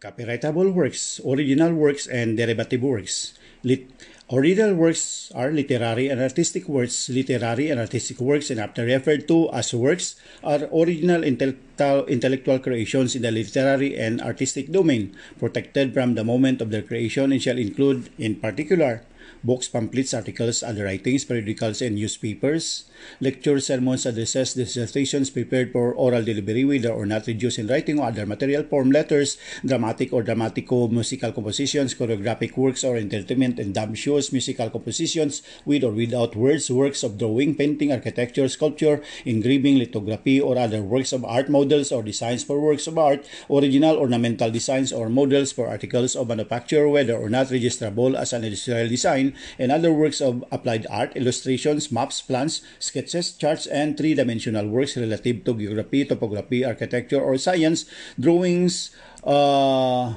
Copyrightable 0.04 0.68
works, 0.74 1.18
original 1.24 1.72
works, 1.72 2.06
and 2.06 2.36
derivative 2.36 2.82
works. 2.82 3.38
Lit- 3.62 3.88
Original 4.32 4.72
works 4.72 5.30
are 5.36 5.52
literary 5.52 6.08
and 6.08 6.18
artistic 6.18 6.66
works. 6.66 7.10
Literary 7.10 7.68
and 7.68 7.78
artistic 7.78 8.18
works, 8.20 8.48
and 8.48 8.58
after 8.58 8.86
referred 8.86 9.28
to 9.28 9.52
as 9.52 9.74
works, 9.74 10.16
are 10.42 10.64
original 10.72 11.22
intellectual, 11.22 12.06
intellectual 12.06 12.58
creations 12.58 13.14
in 13.14 13.20
the 13.20 13.30
literary 13.30 13.98
and 13.98 14.22
artistic 14.22 14.72
domain, 14.72 15.14
protected 15.38 15.92
from 15.92 16.14
the 16.14 16.24
moment 16.24 16.62
of 16.62 16.70
their 16.70 16.80
creation 16.80 17.32
and 17.32 17.42
shall 17.42 17.58
include, 17.58 18.08
in 18.16 18.36
particular, 18.36 19.04
books, 19.44 19.68
pamphlets, 19.68 20.14
articles, 20.14 20.62
other 20.62 20.84
writings, 20.84 21.24
periodicals, 21.24 21.82
and 21.82 21.96
newspapers, 21.96 22.84
lectures, 23.20 23.66
sermons, 23.66 24.06
addresses, 24.06 24.54
dissertations 24.54 25.30
prepared 25.30 25.70
for 25.70 25.92
oral 25.92 26.24
delivery, 26.24 26.64
whether 26.64 26.90
or 26.90 27.04
not 27.04 27.26
reduced 27.26 27.58
in 27.58 27.68
writing 27.68 28.00
or 28.00 28.08
other 28.08 28.24
material 28.26 28.64
form, 28.64 28.90
letters, 28.90 29.36
dramatic 29.64 30.12
or 30.12 30.22
dramatico-musical 30.22 31.32
compositions, 31.32 31.94
choreographic 31.94 32.56
works 32.56 32.82
or 32.82 32.96
entertainment 32.96 33.58
and 33.58 33.74
dumb 33.74 33.94
shows, 33.94 34.32
musical 34.32 34.70
compositions 34.70 35.42
with 35.64 35.84
or 35.84 35.92
without 35.92 36.34
words, 36.34 36.70
works 36.70 37.02
of 37.02 37.18
drawing, 37.18 37.54
painting, 37.54 37.92
architecture, 37.92 38.48
sculpture, 38.48 39.02
engraving, 39.24 39.78
lithography, 39.78 40.40
or 40.40 40.56
other 40.58 40.82
works 40.82 41.12
of 41.12 41.24
art, 41.24 41.48
models 41.48 41.92
or 41.92 42.02
designs 42.02 42.42
for 42.42 42.60
works 42.60 42.86
of 42.86 42.96
art, 42.96 43.26
original 43.50 43.96
ornamental 43.96 44.50
designs 44.50 44.92
or 44.92 45.08
models 45.08 45.52
for 45.52 45.68
articles 45.68 46.16
of 46.16 46.28
manufacture, 46.28 46.88
whether 46.88 47.16
or 47.16 47.28
not 47.28 47.48
registrable 47.48 48.16
as 48.16 48.32
an 48.32 48.44
industrial 48.44 48.88
design, 48.88 49.33
and 49.58 49.72
other 49.72 49.92
works 49.92 50.20
of 50.20 50.44
applied 50.50 50.86
art, 50.90 51.16
illustrations, 51.16 51.90
maps, 51.90 52.20
plans, 52.20 52.62
sketches, 52.78 53.32
charts, 53.32 53.66
and 53.66 53.96
three-dimensional 53.96 54.68
works 54.68 54.96
relative 54.96 55.44
to 55.44 55.54
geography, 55.54 56.04
topography, 56.04 56.64
architecture, 56.64 57.20
or 57.20 57.36
science, 57.38 57.86
drawings, 58.18 58.90
uh, 59.24 60.14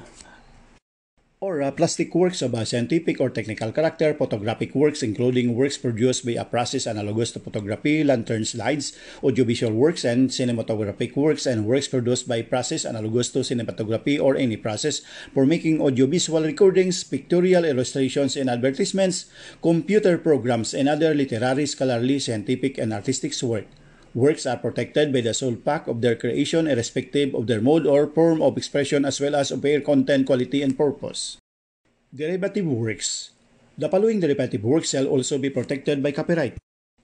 or 1.40 1.62
uh, 1.62 1.70
plastic 1.70 2.16
works 2.16 2.42
of 2.42 2.56
a 2.56 2.66
scientific 2.66 3.22
or 3.22 3.30
technical 3.30 3.72
character, 3.72 4.12
photographic 4.16 4.74
works 4.74 5.04
including 5.04 5.54
works 5.54 5.78
produced 5.78 6.26
by 6.26 6.34
a 6.34 6.44
process 6.44 6.88
analogous 6.88 7.32
to 7.32 7.40
photography, 7.40 8.04
lantern 8.04 8.44
slides, 8.44 8.98
audiovisual 9.22 9.72
works, 9.72 10.04
and 10.04 10.30
cinematographic 10.30 11.16
works, 11.16 11.46
and 11.46 11.68
works 11.68 11.88
produced 11.88 12.28
by 12.28 12.42
process 12.42 12.86
analogous 12.86 13.30
to 13.30 13.46
cinematography 13.46 14.20
or 14.20 14.36
any 14.36 14.58
process 14.58 15.02
for 15.34 15.46
making 15.46 15.80
audiovisual 15.80 16.42
recordings, 16.42 17.04
pictorial 17.04 17.66
illustrations, 17.66 18.36
and 18.36 18.50
advertisements, 18.50 19.30
computer 19.62 20.18
programs, 20.18 20.74
and 20.74 20.90
other 20.90 21.14
literary, 21.14 21.68
scholarly, 21.68 22.18
scientific, 22.18 22.80
and 22.80 22.92
artistic 22.92 23.30
work. 23.44 23.68
Works 24.14 24.46
are 24.46 24.58
protected 24.58 25.12
by 25.12 25.22
the 25.22 25.34
sole 25.34 25.56
fact 25.56 25.88
of 25.88 26.02
their 26.02 26.16
creation 26.16 26.68
irrespective 26.68 27.36
of 27.36 27.48
their 27.48 27.62
mode 27.62 27.86
or 27.86 28.08
form 28.08 28.42
of 28.42 28.58
expression 28.58 29.06
as 29.06 29.20
well 29.20 29.36
as 29.36 29.52
of 29.52 29.62
their 29.62 29.82
content, 29.82 30.26
quality, 30.26 30.62
and 30.62 30.78
purpose. 30.78 31.38
Derivative 32.14 32.66
works. 32.66 33.32
The 33.78 33.90
following 33.90 34.20
derivative 34.20 34.64
works 34.64 34.90
shall 34.90 35.06
also 35.06 35.38
be 35.38 35.52
protected 35.52 36.02
by 36.02 36.12
copyright. 36.12 36.58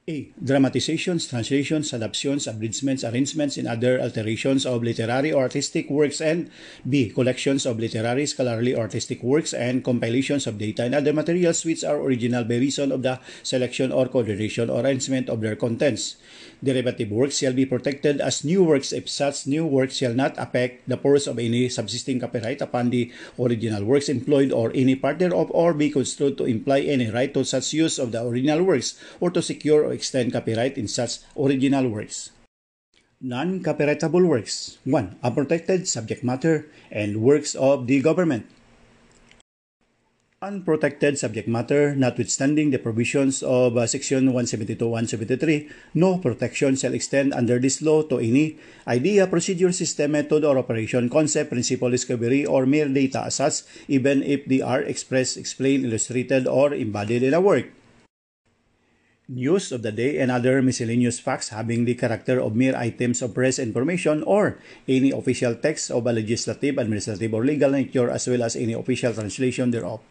A. 0.09 0.27
Dramatizations, 0.35 1.29
translations, 1.29 1.93
adaptations, 1.93 2.43
abridgments, 2.45 3.05
arrangements, 3.05 3.55
and 3.55 3.69
other 3.69 4.01
alterations 4.01 4.65
of 4.65 4.83
literary 4.83 5.31
or 5.31 5.43
artistic 5.43 5.89
works 5.89 6.19
and 6.19 6.51
B. 6.83 7.07
Collections 7.07 7.65
of 7.65 7.79
literary, 7.79 8.25
scholarly, 8.25 8.75
or 8.75 8.81
artistic 8.81 9.23
works 9.23 9.53
and 9.53 9.81
compilations 9.81 10.45
of 10.45 10.57
data 10.57 10.83
and 10.83 10.93
other 10.93 11.13
materials 11.13 11.63
which 11.63 11.85
are 11.85 12.01
original 12.01 12.43
by 12.43 12.59
reason 12.59 12.91
of 12.91 13.01
the 13.01 13.17
selection 13.43 13.93
or 13.93 14.09
coordination 14.09 14.69
or 14.69 14.83
arrangement 14.83 15.29
of 15.29 15.39
their 15.39 15.55
contents. 15.55 16.17
Derivative 16.63 17.11
works 17.11 17.43
shall 17.43 17.51
be 17.51 17.67
protected 17.67 18.23
as 18.23 18.47
new 18.47 18.63
works 18.63 18.95
if 18.95 19.11
such 19.11 19.43
new 19.45 19.67
works 19.67 19.99
shall 19.99 20.15
not 20.15 20.31
affect 20.39 20.87
the 20.87 20.95
purpose 20.95 21.27
of 21.27 21.35
any 21.37 21.67
subsisting 21.67 22.23
copyright 22.23 22.63
upon 22.63 22.89
the 22.89 23.11
original 23.35 23.83
works 23.83 24.07
employed 24.07 24.55
or 24.55 24.71
any 24.71 24.95
part 24.95 25.19
thereof 25.19 25.51
or 25.51 25.75
be 25.75 25.91
construed 25.91 26.39
to 26.39 26.47
imply 26.47 26.79
any 26.79 27.11
right 27.11 27.33
to 27.35 27.43
such 27.43 27.75
use 27.75 27.99
of 27.99 28.15
the 28.15 28.23
original 28.23 28.63
works 28.63 28.95
or 29.19 29.29
to 29.29 29.43
secure 29.43 29.83
or 29.83 29.91
extend 29.91 30.31
copyright 30.31 30.77
in 30.77 30.87
such 30.87 31.19
original 31.35 31.89
works. 31.89 32.31
Non-copyrightable 33.19 34.23
works 34.23 34.79
1. 34.85 35.19
Unprotected 35.21 35.87
subject 35.87 36.23
matter 36.23 36.71
and 36.89 37.19
works 37.19 37.55
of 37.55 37.87
the 37.87 38.01
government. 38.01 38.47
Unprotected 40.43 41.15
subject 41.15 41.47
matter, 41.47 41.95
notwithstanding 41.95 42.67
the 42.67 42.77
provisions 42.77 43.39
of 43.47 43.79
uh, 43.79 43.87
Section 43.87 44.27
172-173, 44.35 45.71
no 45.95 46.19
protection 46.19 46.75
shall 46.75 46.91
extend 46.91 47.31
under 47.31 47.63
this 47.63 47.79
law 47.79 48.03
to 48.03 48.19
any 48.19 48.59
idea, 48.85 49.23
procedure, 49.25 49.71
system, 49.71 50.11
method, 50.11 50.43
or 50.43 50.59
operation, 50.59 51.07
concept, 51.07 51.55
principle, 51.55 51.89
discovery, 51.89 52.45
or 52.45 52.65
mere 52.65 52.91
data 52.91 53.23
as 53.23 53.39
such, 53.39 53.63
even 53.87 54.21
if 54.21 54.43
they 54.43 54.59
are 54.59 54.83
expressed, 54.83 55.39
explained, 55.39 55.85
illustrated, 55.85 56.45
or 56.45 56.73
embodied 56.73 57.23
in 57.23 57.33
a 57.33 57.39
work 57.39 57.71
news 59.29 59.71
of 59.71 59.81
the 59.81 59.91
day 59.91 60.19
and 60.19 60.29
other 60.29 60.61
miscellaneous 60.61 61.17
facts 61.17 61.49
having 61.55 61.85
the 61.85 61.95
character 61.95 62.43
of 62.43 62.53
mere 62.53 62.75
items 62.75 63.21
of 63.21 63.33
press 63.33 63.57
information 63.57 64.21
or 64.27 64.59
any 64.85 65.11
official 65.11 65.55
text 65.55 65.89
of 65.89 66.05
a 66.05 66.11
legislative, 66.11 66.77
administrative, 66.77 67.33
or 67.33 67.45
legal 67.45 67.71
nature 67.71 68.09
as 68.09 68.27
well 68.27 68.43
as 68.43 68.57
any 68.57 68.73
official 68.73 69.13
translation 69.13 69.71
thereof. 69.71 70.03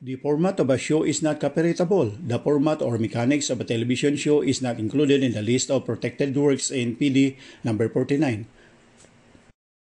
The 0.00 0.16
format 0.16 0.60
of 0.60 0.68
a 0.68 0.76
show 0.76 1.02
is 1.04 1.22
not 1.22 1.40
copyrightable. 1.40 2.20
The 2.20 2.38
format 2.38 2.82
or 2.82 2.98
mechanics 2.98 3.48
of 3.48 3.60
a 3.60 3.64
television 3.64 4.16
show 4.16 4.42
is 4.42 4.60
not 4.60 4.78
included 4.78 5.22
in 5.22 5.32
the 5.32 5.42
list 5.42 5.70
of 5.70 5.86
protected 5.86 6.36
works 6.36 6.70
in 6.70 6.96
PD 6.96 7.36
number 7.64 7.88
49. 7.88 8.44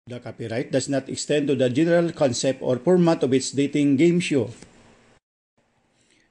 The 0.05 0.19
copyright 0.19 0.71
does 0.71 0.87
not 0.87 1.09
extend 1.09 1.47
to 1.47 1.55
the 1.55 1.69
general 1.69 2.11
concept 2.11 2.61
or 2.61 2.77
format 2.77 3.23
of 3.23 3.33
its 3.33 3.51
dating 3.51 3.97
game 3.97 4.19
show. 4.19 4.51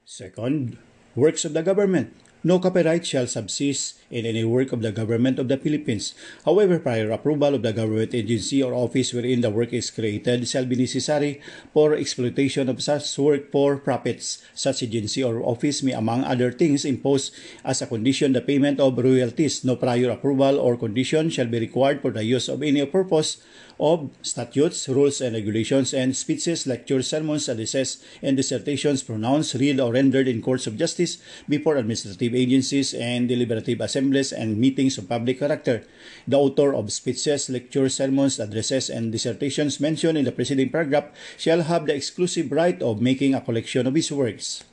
Second, 0.05 0.77
Works 1.15 1.45
of 1.45 1.53
the 1.53 1.61
government. 1.61 2.09
No 2.43 2.59
copyright 2.59 3.07
shall 3.07 3.23
subsist 3.23 4.03
in 4.11 4.27
any 4.27 4.43
work 4.43 4.75
of 4.75 4.83
the 4.83 4.91
government 4.91 5.39
of 5.39 5.47
the 5.47 5.55
Philippines. 5.55 6.11
However, 6.43 6.75
prior 6.77 7.07
approval 7.15 7.55
of 7.55 7.63
the 7.63 7.71
government 7.71 8.13
agency 8.13 8.61
or 8.61 8.75
office 8.75 9.15
wherein 9.15 9.39
the 9.39 9.49
work 9.49 9.71
is 9.71 9.87
created 9.87 10.43
shall 10.43 10.67
be 10.67 10.75
necessary 10.75 11.39
for 11.71 11.95
exploitation 11.95 12.67
of 12.67 12.83
such 12.83 13.07
work 13.17 13.47
for 13.49 13.79
profits. 13.79 14.43
Such 14.53 14.83
agency 14.83 15.23
or 15.23 15.39
office 15.39 15.83
may, 15.83 15.95
among 15.95 16.27
other 16.27 16.51
things, 16.51 16.83
impose 16.83 17.31
as 17.63 17.81
a 17.81 17.87
condition 17.87 18.35
the 18.35 18.41
payment 18.43 18.81
of 18.83 18.99
royalties. 18.99 19.63
No 19.63 19.77
prior 19.77 20.11
approval 20.11 20.59
or 20.59 20.75
condition 20.75 21.29
shall 21.29 21.47
be 21.47 21.63
required 21.63 22.01
for 22.01 22.11
the 22.11 22.27
use 22.27 22.49
of 22.49 22.61
any 22.61 22.85
purpose 22.85 23.39
of 23.79 24.09
statutes, 24.21 24.87
rules, 24.89 25.21
and 25.21 25.33
regulations, 25.35 25.93
and 25.93 26.15
speeches, 26.15 26.67
lectures, 26.67 27.07
sermons, 27.07 27.49
addresses, 27.49 28.03
and 28.21 28.37
dissertations 28.37 29.03
pronounced, 29.03 29.55
read, 29.55 29.79
or 29.79 29.93
rendered 29.93 30.27
in 30.27 30.41
courts 30.41 30.67
of 30.67 30.77
justice 30.77 31.17
before 31.47 31.77
administrative 31.77 32.35
agencies 32.35 32.93
and 32.93 33.27
deliberative 33.27 33.81
assemblies 33.81 34.31
and 34.31 34.57
meetings 34.57 34.97
of 34.97 35.09
public 35.09 35.39
character. 35.39 35.83
The 36.27 36.37
author 36.37 36.73
of 36.73 36.91
speeches, 36.91 37.49
lectures, 37.49 37.95
sermons, 37.95 38.39
addresses, 38.39 38.89
and 38.89 39.11
dissertations 39.11 39.79
mentioned 39.79 40.17
in 40.17 40.25
the 40.25 40.31
preceding 40.31 40.69
paragraph 40.69 41.09
shall 41.37 41.63
have 41.63 41.85
the 41.85 41.95
exclusive 41.95 42.51
right 42.51 42.81
of 42.81 43.01
making 43.01 43.33
a 43.33 43.41
collection 43.41 43.87
of 43.87 43.95
his 43.95 44.11
works. 44.11 44.63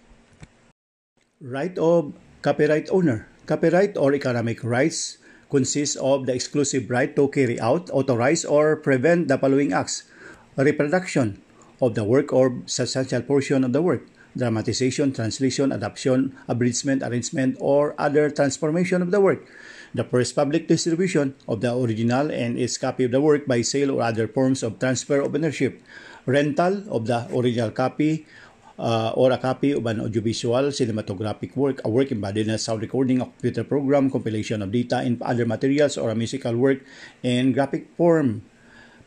Right 1.40 1.76
of 1.78 2.12
copyright 2.42 2.90
owner. 2.90 3.28
Copyright 3.46 3.96
or 3.96 4.14
economic 4.14 4.62
rights 4.62 5.18
consists 5.50 5.96
of 5.96 6.26
the 6.26 6.34
exclusive 6.34 6.88
right 6.88 7.14
to 7.16 7.28
carry 7.28 7.58
out, 7.60 7.90
authorize, 7.90 8.44
or 8.44 8.76
prevent 8.76 9.28
the 9.28 9.36
following 9.36 9.72
acts. 9.72 10.04
Reproduction 10.56 11.42
of 11.82 11.94
the 11.94 12.04
work 12.04 12.32
or 12.32 12.62
substantial 12.66 13.22
portion 13.22 13.64
of 13.64 13.72
the 13.72 13.82
work, 13.82 14.06
dramatization, 14.36 15.12
translation, 15.12 15.72
adaptation, 15.72 16.36
abridgment, 16.48 17.02
arrangement, 17.02 17.56
or 17.58 17.94
other 17.98 18.30
transformation 18.30 19.02
of 19.02 19.10
the 19.10 19.20
work. 19.20 19.46
The 19.94 20.04
first 20.04 20.36
public 20.36 20.68
distribution 20.68 21.34
of 21.48 21.60
the 21.60 21.74
original 21.74 22.30
and 22.30 22.56
its 22.58 22.78
copy 22.78 23.04
of 23.04 23.10
the 23.10 23.20
work 23.20 23.46
by 23.46 23.62
sale 23.62 23.90
or 23.90 24.02
other 24.02 24.28
forms 24.28 24.62
of 24.62 24.78
transfer 24.78 25.20
of 25.20 25.34
ownership. 25.34 25.82
Rental 26.26 26.84
of 26.86 27.06
the 27.06 27.26
original 27.34 27.72
copy 27.72 28.26
uh, 28.80 29.12
or 29.12 29.30
a 29.30 29.36
copy 29.36 29.76
of 29.76 29.84
an 29.84 30.00
audiovisual 30.00 30.72
cinematographic 30.72 31.54
work, 31.54 31.84
a 31.84 31.90
work 31.92 32.10
embodied 32.10 32.48
in 32.48 32.54
a 32.54 32.58
sound 32.58 32.80
recording, 32.80 33.20
a 33.20 33.28
computer 33.28 33.62
program, 33.62 34.08
compilation 34.08 34.62
of 34.64 34.72
data 34.72 35.04
and 35.04 35.20
other 35.20 35.44
materials, 35.44 36.00
or 36.00 36.08
a 36.08 36.14
musical 36.16 36.56
work 36.56 36.80
in 37.22 37.52
graphic 37.52 37.92
form. 37.96 38.40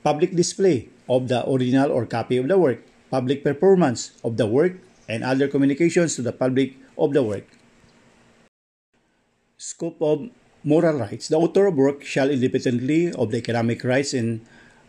Public 0.03 0.35
display 0.35 0.89
of 1.09 1.27
the 1.27 1.41
original 1.49 1.89
or 1.91 2.05
copy 2.05 2.37
of 2.37 2.47
the 2.47 2.57
work, 2.57 2.85
public 3.09 3.43
performance 3.43 4.13
of 4.23 4.37
the 4.37 4.45
work, 4.45 4.77
and 5.09 5.23
other 5.23 5.47
communications 5.47 6.15
to 6.15 6.21
the 6.21 6.31
public 6.31 6.77
of 6.97 7.13
the 7.13 7.23
work. 7.23 7.47
Scope 9.57 9.97
of 10.01 10.29
moral 10.63 10.99
rights. 10.99 11.29
The 11.29 11.37
author 11.37 11.65
of 11.65 11.75
work 11.75 12.03
shall 12.03 12.29
independently 12.29 13.11
of 13.11 13.31
the 13.31 13.37
economic 13.37 13.83
rights 13.83 14.13
in 14.13 14.45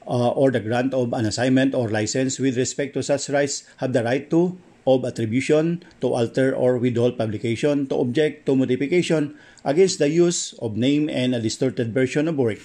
uh, 0.07 0.31
or 0.37 0.51
the 0.51 0.61
grant 0.61 0.93
of 0.93 1.13
an 1.15 1.25
assignment 1.25 1.75
or 1.75 1.89
license 1.89 2.39
with 2.39 2.59
respect 2.59 2.93
to 2.93 3.03
such 3.03 3.31
rights 3.31 3.65
have 3.79 3.95
the 3.95 4.05
right 4.05 4.29
to 4.29 4.59
of 4.87 5.05
attribution, 5.05 5.83
to 6.01 6.13
alter 6.13 6.55
or 6.55 6.79
withhold 6.79 7.17
publication, 7.17 7.87
to 7.89 7.97
object 7.97 8.47
to 8.47 8.57
modification 8.57 9.37
against 9.65 9.99
the 9.99 10.09
use 10.09 10.53
of 10.61 10.77
name 10.77 11.09
and 11.09 11.35
a 11.35 11.41
distorted 11.41 11.93
version 11.93 12.29
of 12.29 12.37
work. 12.37 12.61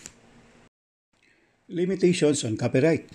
Limitations 1.70 2.44
on 2.44 2.58
copyright. 2.58 3.10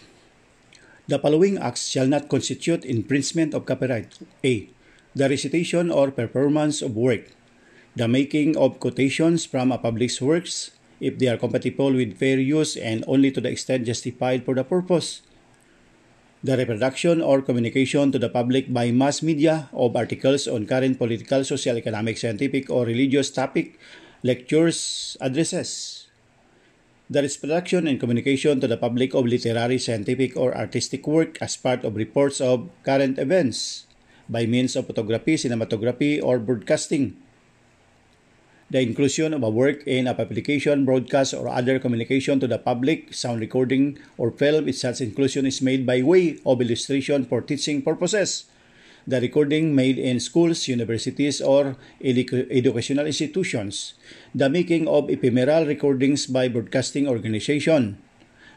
The 1.06 1.18
following 1.18 1.58
acts 1.58 1.88
shall 1.88 2.06
not 2.06 2.28
constitute 2.28 2.84
infringement 2.84 3.52
of 3.52 3.66
copyright. 3.66 4.16
A. 4.44 4.70
The 5.14 5.28
recitation 5.28 5.90
or 5.90 6.10
performance 6.10 6.80
of 6.80 6.96
work. 6.96 7.34
The 7.94 8.08
making 8.08 8.56
of 8.56 8.80
quotations 8.80 9.44
from 9.44 9.70
a 9.70 9.78
public's 9.78 10.20
works 10.20 10.72
if 11.00 11.18
they 11.18 11.28
are 11.28 11.36
compatible 11.36 11.92
with 11.92 12.16
fair 12.16 12.38
use 12.38 12.76
and 12.76 13.04
only 13.06 13.30
to 13.30 13.40
the 13.40 13.50
extent 13.50 13.86
justified 13.86 14.44
for 14.44 14.54
the 14.54 14.64
purpose 14.64 15.22
the 16.44 16.60
reproduction 16.60 17.24
or 17.24 17.40
communication 17.40 18.12
to 18.12 18.20
the 18.20 18.28
public 18.28 18.68
by 18.68 18.92
mass 18.92 19.24
media 19.24 19.72
of 19.72 19.96
articles 19.96 20.46
on 20.46 20.68
current 20.68 21.00
political, 21.00 21.42
social, 21.42 21.78
economic, 21.80 22.18
scientific, 22.20 22.68
or 22.68 22.84
religious 22.84 23.30
topic, 23.32 23.80
lectures, 24.22 25.16
addresses. 25.22 26.06
The 27.08 27.22
reproduction 27.22 27.88
and 27.88 27.98
communication 27.98 28.60
to 28.60 28.68
the 28.68 28.76
public 28.76 29.14
of 29.14 29.24
literary, 29.24 29.78
scientific, 29.78 30.36
or 30.36 30.54
artistic 30.54 31.06
work 31.06 31.40
as 31.40 31.56
part 31.56 31.82
of 31.82 31.96
reports 31.96 32.42
of 32.42 32.68
current 32.84 33.18
events 33.18 33.86
by 34.28 34.44
means 34.44 34.76
of 34.76 34.86
photography, 34.86 35.36
cinematography, 35.36 36.22
or 36.22 36.38
broadcasting 36.38 37.16
the 38.74 38.82
inclusion 38.82 39.32
of 39.32 39.44
a 39.46 39.48
work 39.48 39.86
in 39.86 40.10
a 40.10 40.14
publication, 40.18 40.84
broadcast, 40.84 41.32
or 41.32 41.46
other 41.46 41.78
communication 41.78 42.40
to 42.40 42.48
the 42.50 42.58
public, 42.58 43.14
sound 43.14 43.38
recording, 43.38 43.96
or 44.18 44.34
film 44.34 44.66
if 44.66 44.74
such 44.74 45.00
inclusion 45.00 45.46
is 45.46 45.62
made 45.62 45.86
by 45.86 46.02
way 46.02 46.42
of 46.44 46.60
illustration 46.60 47.22
for 47.24 47.40
teaching 47.40 47.78
purposes. 47.80 48.50
The 49.06 49.20
recording 49.20 49.76
made 49.78 49.96
in 49.96 50.18
schools, 50.18 50.66
universities, 50.66 51.40
or 51.40 51.76
edu- 52.02 52.50
educational 52.50 53.06
institutions. 53.06 53.94
The 54.34 54.50
making 54.50 54.88
of 54.88 55.08
ephemeral 55.08 55.70
recordings 55.70 56.26
by 56.26 56.48
broadcasting 56.48 57.06
organization. 57.06 58.02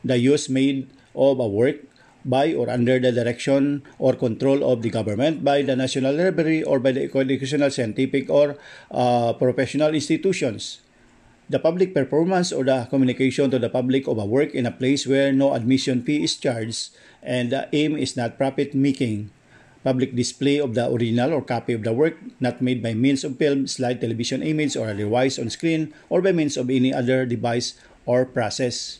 The 0.03 0.17
use 0.17 0.49
made 0.49 0.89
of 1.13 1.37
a 1.37 1.47
work 1.47 1.85
by 2.27 2.51
or 2.53 2.69
under 2.69 2.99
the 2.99 3.15
direction 3.15 3.81
or 3.97 4.13
control 4.13 4.67
of 4.67 4.83
the 4.83 4.91
government, 4.91 5.43
by 5.43 5.63
the 5.63 5.75
National 5.75 6.13
Library, 6.13 6.61
or 6.61 6.77
by 6.77 6.91
the 6.91 7.07
educational, 7.07 7.71
scientific, 7.71 8.29
or 8.29 8.59
uh, 8.91 9.31
professional 9.33 9.95
institutions. 9.95 10.83
The 11.47 11.63
public 11.63 11.95
performance 11.95 12.51
or 12.51 12.67
the 12.67 12.91
communication 12.91 13.47
to 13.55 13.59
the 13.59 13.71
public 13.71 14.03
of 14.11 14.19
a 14.19 14.27
work 14.27 14.51
in 14.51 14.67
a 14.67 14.75
place 14.75 15.07
where 15.07 15.31
no 15.31 15.55
admission 15.55 16.03
fee 16.03 16.27
is 16.27 16.35
charged 16.35 16.91
and 17.23 17.55
the 17.55 17.71
aim 17.71 17.95
is 17.95 18.19
not 18.19 18.35
profit 18.35 18.75
making. 18.75 19.31
Public 19.87 20.11
display 20.11 20.59
of 20.59 20.75
the 20.75 20.91
original 20.91 21.31
or 21.31 21.39
copy 21.39 21.71
of 21.71 21.87
the 21.87 21.95
work 21.95 22.19
not 22.43 22.59
made 22.59 22.83
by 22.83 22.91
means 22.91 23.23
of 23.23 23.39
film, 23.39 23.63
slide, 23.63 24.03
television 24.03 24.43
image, 24.43 24.75
or 24.75 24.91
otherwise 24.91 25.39
on 25.39 25.47
screen 25.47 25.95
or 26.11 26.19
by 26.19 26.35
means 26.35 26.59
of 26.59 26.67
any 26.67 26.91
other 26.91 27.23
device 27.23 27.79
or 28.03 28.27
process. 28.27 28.99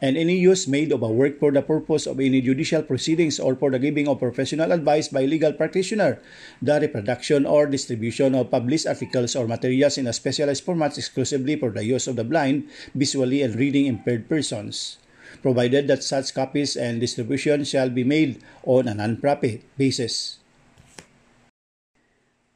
And 0.00 0.16
any 0.16 0.38
use 0.38 0.66
made 0.66 0.92
of 0.92 1.02
a 1.02 1.10
work 1.10 1.38
for 1.38 1.50
the 1.50 1.62
purpose 1.62 2.06
of 2.06 2.20
any 2.20 2.40
judicial 2.40 2.82
proceedings 2.82 3.40
or 3.40 3.54
for 3.56 3.70
the 3.70 3.78
giving 3.78 4.06
of 4.06 4.18
professional 4.18 4.70
advice 4.70 5.08
by 5.08 5.24
legal 5.24 5.52
practitioner, 5.52 6.22
the 6.62 6.78
reproduction 6.80 7.46
or 7.46 7.66
distribution 7.66 8.34
of 8.34 8.50
published 8.50 8.86
articles 8.86 9.34
or 9.34 9.46
materials 9.46 9.98
in 9.98 10.06
a 10.06 10.12
specialized 10.12 10.64
format 10.64 10.96
exclusively 10.96 11.56
for 11.56 11.70
the 11.70 11.84
use 11.84 12.06
of 12.06 12.16
the 12.16 12.24
blind, 12.24 12.68
visually 12.94 13.42
and 13.42 13.56
reading 13.56 13.86
impaired 13.86 14.28
persons, 14.28 14.98
provided 15.42 15.88
that 15.88 16.02
such 16.02 16.34
copies 16.34 16.76
and 16.76 17.00
distribution 17.00 17.64
shall 17.64 17.90
be 17.90 18.04
made 18.04 18.42
on 18.64 18.86
a 18.86 18.94
non-profit 18.94 19.62
basis. 19.76 20.38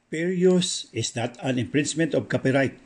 Fair 0.09 0.31
use 0.31 0.85
is 0.93 1.15
not 1.15 1.35
an 1.41 1.57
infringement 1.57 2.13
of 2.13 2.29
copyright 2.29 2.77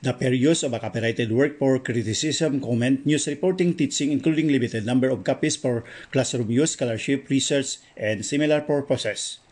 The 0.00 0.16
fair 0.16 0.32
use 0.32 0.62
of 0.64 0.72
a 0.72 0.80
copyrighted 0.80 1.28
work 1.30 1.58
for 1.60 1.78
criticism, 1.78 2.64
comment, 2.64 3.04
news 3.04 3.28
reporting, 3.28 3.76
teaching, 3.76 4.12
including 4.12 4.48
limited 4.48 4.86
number 4.86 5.12
of 5.12 5.24
copies 5.24 5.60
for 5.60 5.84
classroom 6.10 6.50
use, 6.50 6.72
scholarship, 6.72 7.28
research, 7.28 7.76
and 7.98 8.24
similar 8.24 8.62
purposes. 8.62 9.44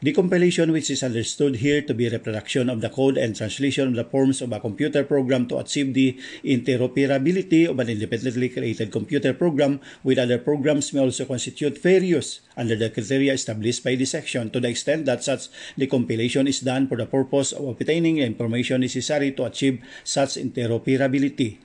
The 0.00 0.12
compilation, 0.12 0.70
which 0.70 0.90
is 0.94 1.02
understood 1.02 1.56
here 1.56 1.82
to 1.82 1.92
be 1.92 2.08
reproduction 2.08 2.70
of 2.70 2.80
the 2.80 2.88
code 2.88 3.18
and 3.18 3.34
translation 3.34 3.88
of 3.88 3.94
the 3.98 4.04
forms 4.04 4.40
of 4.40 4.52
a 4.52 4.60
computer 4.60 5.02
program 5.02 5.48
to 5.48 5.58
achieve 5.58 5.92
the 5.92 6.16
interoperability 6.44 7.66
of 7.68 7.80
an 7.80 7.88
independently 7.88 8.48
created 8.48 8.92
computer 8.92 9.34
program 9.34 9.80
with 10.04 10.18
other 10.18 10.38
programs 10.38 10.92
may 10.92 11.00
also 11.00 11.24
constitute 11.24 11.76
fair 11.76 12.00
use 12.00 12.42
under 12.56 12.76
the 12.76 12.90
criteria 12.90 13.32
established 13.32 13.82
by 13.82 13.96
this 13.96 14.12
section 14.12 14.50
to 14.50 14.60
the 14.60 14.68
extent 14.68 15.04
that 15.04 15.24
such 15.24 15.48
the 15.76 15.88
compilation 15.88 16.46
is 16.46 16.60
done 16.60 16.86
for 16.86 16.96
the 16.96 17.06
purpose 17.06 17.50
of 17.50 17.66
obtaining 17.66 18.18
information 18.18 18.82
necessary 18.82 19.32
to 19.32 19.46
achieve 19.46 19.82
such 20.04 20.38
interoperability. 20.38 21.58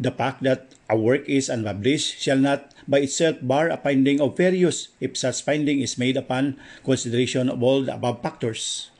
The 0.00 0.10
fact 0.10 0.42
that 0.44 0.72
a 0.88 0.96
work 0.96 1.28
is 1.28 1.50
unpublished 1.50 2.16
shall 2.16 2.38
not 2.38 2.72
by 2.88 3.02
itself 3.02 3.36
bar 3.42 3.68
a 3.68 3.76
finding 3.76 4.20
of 4.22 4.38
fair 4.38 4.54
use 4.54 4.88
if 4.98 5.18
such 5.18 5.42
finding 5.42 5.82
is 5.82 5.98
made 5.98 6.16
upon 6.16 6.56
consideration 6.82 7.50
of 7.50 7.62
all 7.62 7.82
the 7.82 7.94
above 7.94 8.22
factors. 8.22 8.90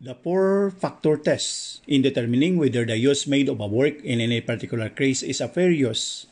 The 0.00 0.16
four-factor 0.16 1.18
test 1.20 1.84
in 1.86 2.00
determining 2.00 2.56
whether 2.56 2.86
the 2.86 2.96
use 2.96 3.26
made 3.26 3.50
of 3.52 3.60
a 3.60 3.68
work 3.68 4.00
in 4.00 4.20
any 4.20 4.40
particular 4.40 4.88
case 4.88 5.22
is 5.22 5.42
a 5.42 5.48
fair 5.48 5.68
use. 5.68 6.24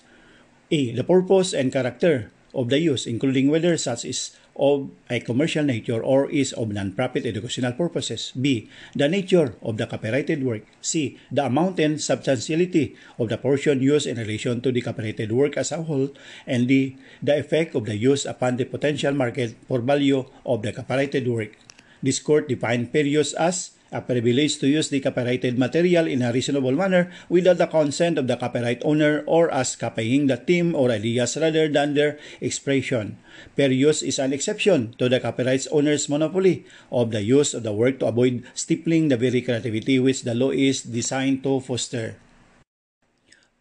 A. 0.70 0.96
The 0.96 1.04
purpose 1.04 1.52
and 1.52 1.70
character 1.70 2.32
of 2.54 2.70
the 2.70 2.80
use, 2.80 3.06
including 3.06 3.52
whether 3.52 3.76
such 3.76 4.06
is 4.06 4.32
of 4.58 4.90
a 5.08 5.20
commercial 5.20 5.62
nature 5.62 6.02
or 6.02 6.28
is 6.30 6.52
of 6.52 6.68
non-profit 6.74 7.24
educational 7.24 7.72
purposes. 7.72 8.32
B. 8.34 8.68
The 8.94 9.08
nature 9.08 9.54
of 9.62 9.78
the 9.78 9.86
copyrighted 9.86 10.42
work. 10.42 10.66
C. 10.82 11.16
The 11.30 11.46
amount 11.46 11.78
and 11.78 12.00
substantiality 12.00 12.96
of 13.18 13.30
the 13.30 13.38
portion 13.38 13.80
used 13.80 14.06
in 14.06 14.18
relation 14.18 14.60
to 14.60 14.72
the 14.72 14.82
copyrighted 14.82 15.30
work 15.32 15.56
as 15.56 15.70
a 15.70 15.82
whole. 15.82 16.10
And 16.46 16.66
D. 16.66 16.98
The 17.22 17.38
effect 17.38 17.74
of 17.74 17.86
the 17.86 17.96
use 17.96 18.26
upon 18.26 18.56
the 18.56 18.66
potential 18.66 19.14
market 19.14 19.54
for 19.66 19.80
value 19.80 20.26
of 20.44 20.62
the 20.62 20.72
copyrighted 20.72 21.26
work. 21.28 21.56
This 22.02 22.18
court 22.18 22.48
defined 22.48 22.90
use 22.94 23.34
as 23.34 23.77
a 23.92 24.00
privilege 24.00 24.58
to 24.58 24.68
use 24.68 24.88
the 24.88 25.00
copyrighted 25.00 25.58
material 25.58 26.06
in 26.06 26.22
a 26.22 26.32
reasonable 26.32 26.72
manner 26.72 27.10
without 27.28 27.58
the 27.58 27.66
consent 27.66 28.18
of 28.18 28.26
the 28.26 28.36
copyright 28.36 28.82
owner 28.84 29.24
or 29.26 29.50
as 29.50 29.76
copying 29.76 30.26
the 30.26 30.36
theme 30.36 30.74
or 30.74 30.90
ideas 30.90 31.36
rather 31.36 31.68
than 31.68 31.94
their 31.94 32.18
expression. 32.40 33.16
Fair 33.56 33.70
use 33.70 34.02
is 34.02 34.18
an 34.18 34.32
exception 34.32 34.94
to 34.98 35.08
the 35.08 35.20
copyright 35.20 35.66
owner's 35.70 36.08
monopoly 36.08 36.66
of 36.92 37.10
the 37.10 37.22
use 37.22 37.54
of 37.54 37.62
the 37.62 37.72
work 37.72 37.98
to 37.98 38.06
avoid 38.06 38.44
stifling 38.54 39.08
the 39.08 39.16
very 39.16 39.40
creativity 39.40 39.98
which 39.98 40.22
the 40.22 40.34
law 40.34 40.50
is 40.50 40.82
designed 40.82 41.42
to 41.42 41.60
foster. 41.60 42.16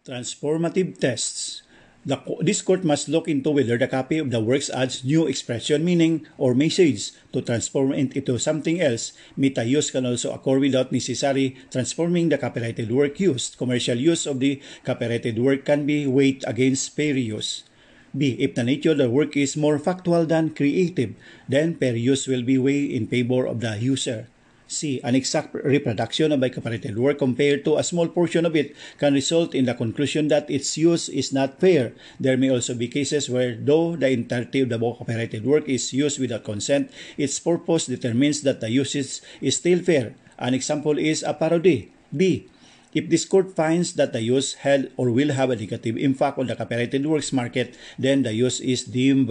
Transformative 0.04 0.98
tests 0.98 1.62
The, 2.08 2.16
this 2.40 2.64
court 2.64 2.88
must 2.88 3.12
look 3.12 3.28
into 3.28 3.52
whether 3.52 3.76
the 3.76 3.84
copy 3.84 4.16
of 4.16 4.32
the 4.32 4.40
works 4.40 4.72
adds 4.72 5.04
new 5.04 5.28
expression, 5.28 5.84
meaning, 5.84 6.24
or 6.40 6.56
message 6.56 7.12
to 7.36 7.44
transform 7.44 7.92
it 7.92 8.16
into 8.16 8.40
something 8.40 8.80
else. 8.80 9.12
Meta-use 9.36 9.92
can 9.92 10.08
also 10.08 10.32
occur 10.32 10.56
without 10.58 10.88
necessarily 10.88 11.60
transforming 11.70 12.32
the 12.32 12.40
copyrighted 12.40 12.88
work 12.88 13.20
used. 13.20 13.60
Commercial 13.60 14.00
use 14.00 14.24
of 14.24 14.40
the 14.40 14.56
copyrighted 14.88 15.36
work 15.38 15.68
can 15.68 15.84
be 15.84 16.06
weighed 16.06 16.42
against 16.48 16.96
fair 16.96 17.12
use. 17.12 17.68
B. 18.16 18.40
If 18.40 18.54
the 18.54 18.64
nature 18.64 18.96
of 18.96 19.04
the 19.04 19.10
work 19.10 19.36
is 19.36 19.54
more 19.54 19.78
factual 19.78 20.24
than 20.24 20.56
creative, 20.56 21.12
then 21.46 21.76
fair 21.76 21.94
use 21.94 22.26
will 22.26 22.42
be 22.42 22.56
weighed 22.56 22.90
in 22.90 23.06
favor 23.06 23.44
of 23.44 23.60
the 23.60 23.76
user. 23.76 24.32
C. 24.68 25.00
An 25.02 25.16
exact 25.16 25.56
reproduction 25.56 26.30
of 26.30 26.42
a 26.42 26.50
copyrighted 26.52 26.96
work 27.00 27.18
compared 27.18 27.64
to 27.64 27.80
a 27.80 27.82
small 27.82 28.06
portion 28.06 28.44
of 28.44 28.54
it 28.54 28.76
can 29.00 29.14
result 29.14 29.54
in 29.54 29.64
the 29.64 29.72
conclusion 29.72 30.28
that 30.28 30.48
its 30.50 30.76
use 30.76 31.08
is 31.08 31.32
not 31.32 31.58
fair. 31.58 31.96
There 32.20 32.36
may 32.36 32.50
also 32.52 32.76
be 32.76 32.86
cases 32.86 33.28
where, 33.28 33.56
though 33.56 33.96
the 33.96 34.12
entirety 34.12 34.60
of 34.60 34.68
the 34.68 34.78
copyrighted 34.78 35.44
work 35.44 35.68
is 35.68 35.92
used 35.92 36.20
without 36.20 36.44
consent, 36.44 36.92
its 37.16 37.40
purpose 37.40 37.86
determines 37.86 38.42
that 38.42 38.60
the 38.60 38.70
usage 38.70 39.20
is 39.40 39.56
still 39.56 39.80
fair. 39.80 40.14
An 40.38 40.52
example 40.52 40.98
is 40.98 41.24
a 41.24 41.32
parody. 41.32 41.90
B. 42.14 42.46
If 42.92 43.08
this 43.08 43.24
court 43.24 43.56
finds 43.56 43.94
that 43.94 44.12
the 44.12 44.22
use 44.22 44.64
had 44.64 44.92
or 44.96 45.10
will 45.10 45.32
have 45.32 45.50
a 45.50 45.56
negative 45.56 45.96
impact 45.96 46.38
on 46.38 46.46
the 46.46 46.56
copyrighted 46.56 47.04
works 47.04 47.32
market, 47.32 47.76
then 47.98 48.22
the 48.22 48.32
use 48.32 48.60
is 48.60 48.84
deemed 48.84 49.28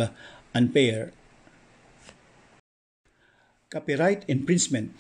unfair. 0.54 1.14
Copyright 3.70 4.24
infringement 4.28 4.94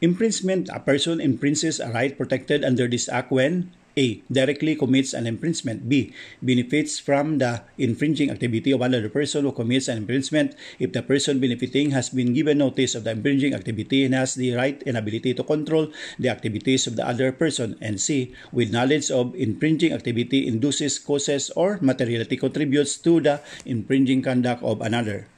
Infringement, 0.00 0.68
a 0.72 0.80
person 0.80 1.20
infringes 1.20 1.78
a 1.78 1.88
right 1.90 2.16
protected 2.18 2.64
under 2.64 2.88
this 2.88 3.08
act 3.08 3.30
when 3.30 3.70
A. 3.96 4.22
Directly 4.26 4.74
commits 4.74 5.14
an 5.14 5.26
infringement. 5.26 5.88
B. 5.88 6.12
Benefits 6.42 6.98
from 6.98 7.38
the 7.38 7.62
infringing 7.78 8.28
activity 8.28 8.74
of 8.74 8.82
another 8.82 9.08
person 9.08 9.46
who 9.46 9.52
commits 9.52 9.86
an 9.86 10.02
infringement 10.02 10.58
if 10.82 10.90
the 10.90 11.02
person 11.02 11.38
benefiting 11.38 11.94
has 11.94 12.10
been 12.10 12.34
given 12.34 12.58
notice 12.58 12.94
of 12.98 13.04
the 13.04 13.14
infringing 13.14 13.54
activity 13.54 14.04
and 14.04 14.14
has 14.14 14.34
the 14.34 14.52
right 14.54 14.82
and 14.84 14.98
ability 14.98 15.32
to 15.34 15.46
control 15.46 15.94
the 16.18 16.28
activities 16.28 16.86
of 16.86 16.96
the 16.96 17.06
other 17.06 17.30
person. 17.30 17.78
And 17.80 18.00
C. 18.00 18.34
With 18.50 18.74
knowledge 18.74 19.10
of 19.14 19.34
infringing 19.38 19.92
activity 19.92 20.46
induces, 20.46 20.98
causes, 20.98 21.50
or 21.54 21.78
materiality 21.80 22.36
contributes 22.36 22.98
to 23.06 23.20
the 23.20 23.40
infringing 23.64 24.22
conduct 24.22 24.62
of 24.64 24.80
another. 24.82 25.28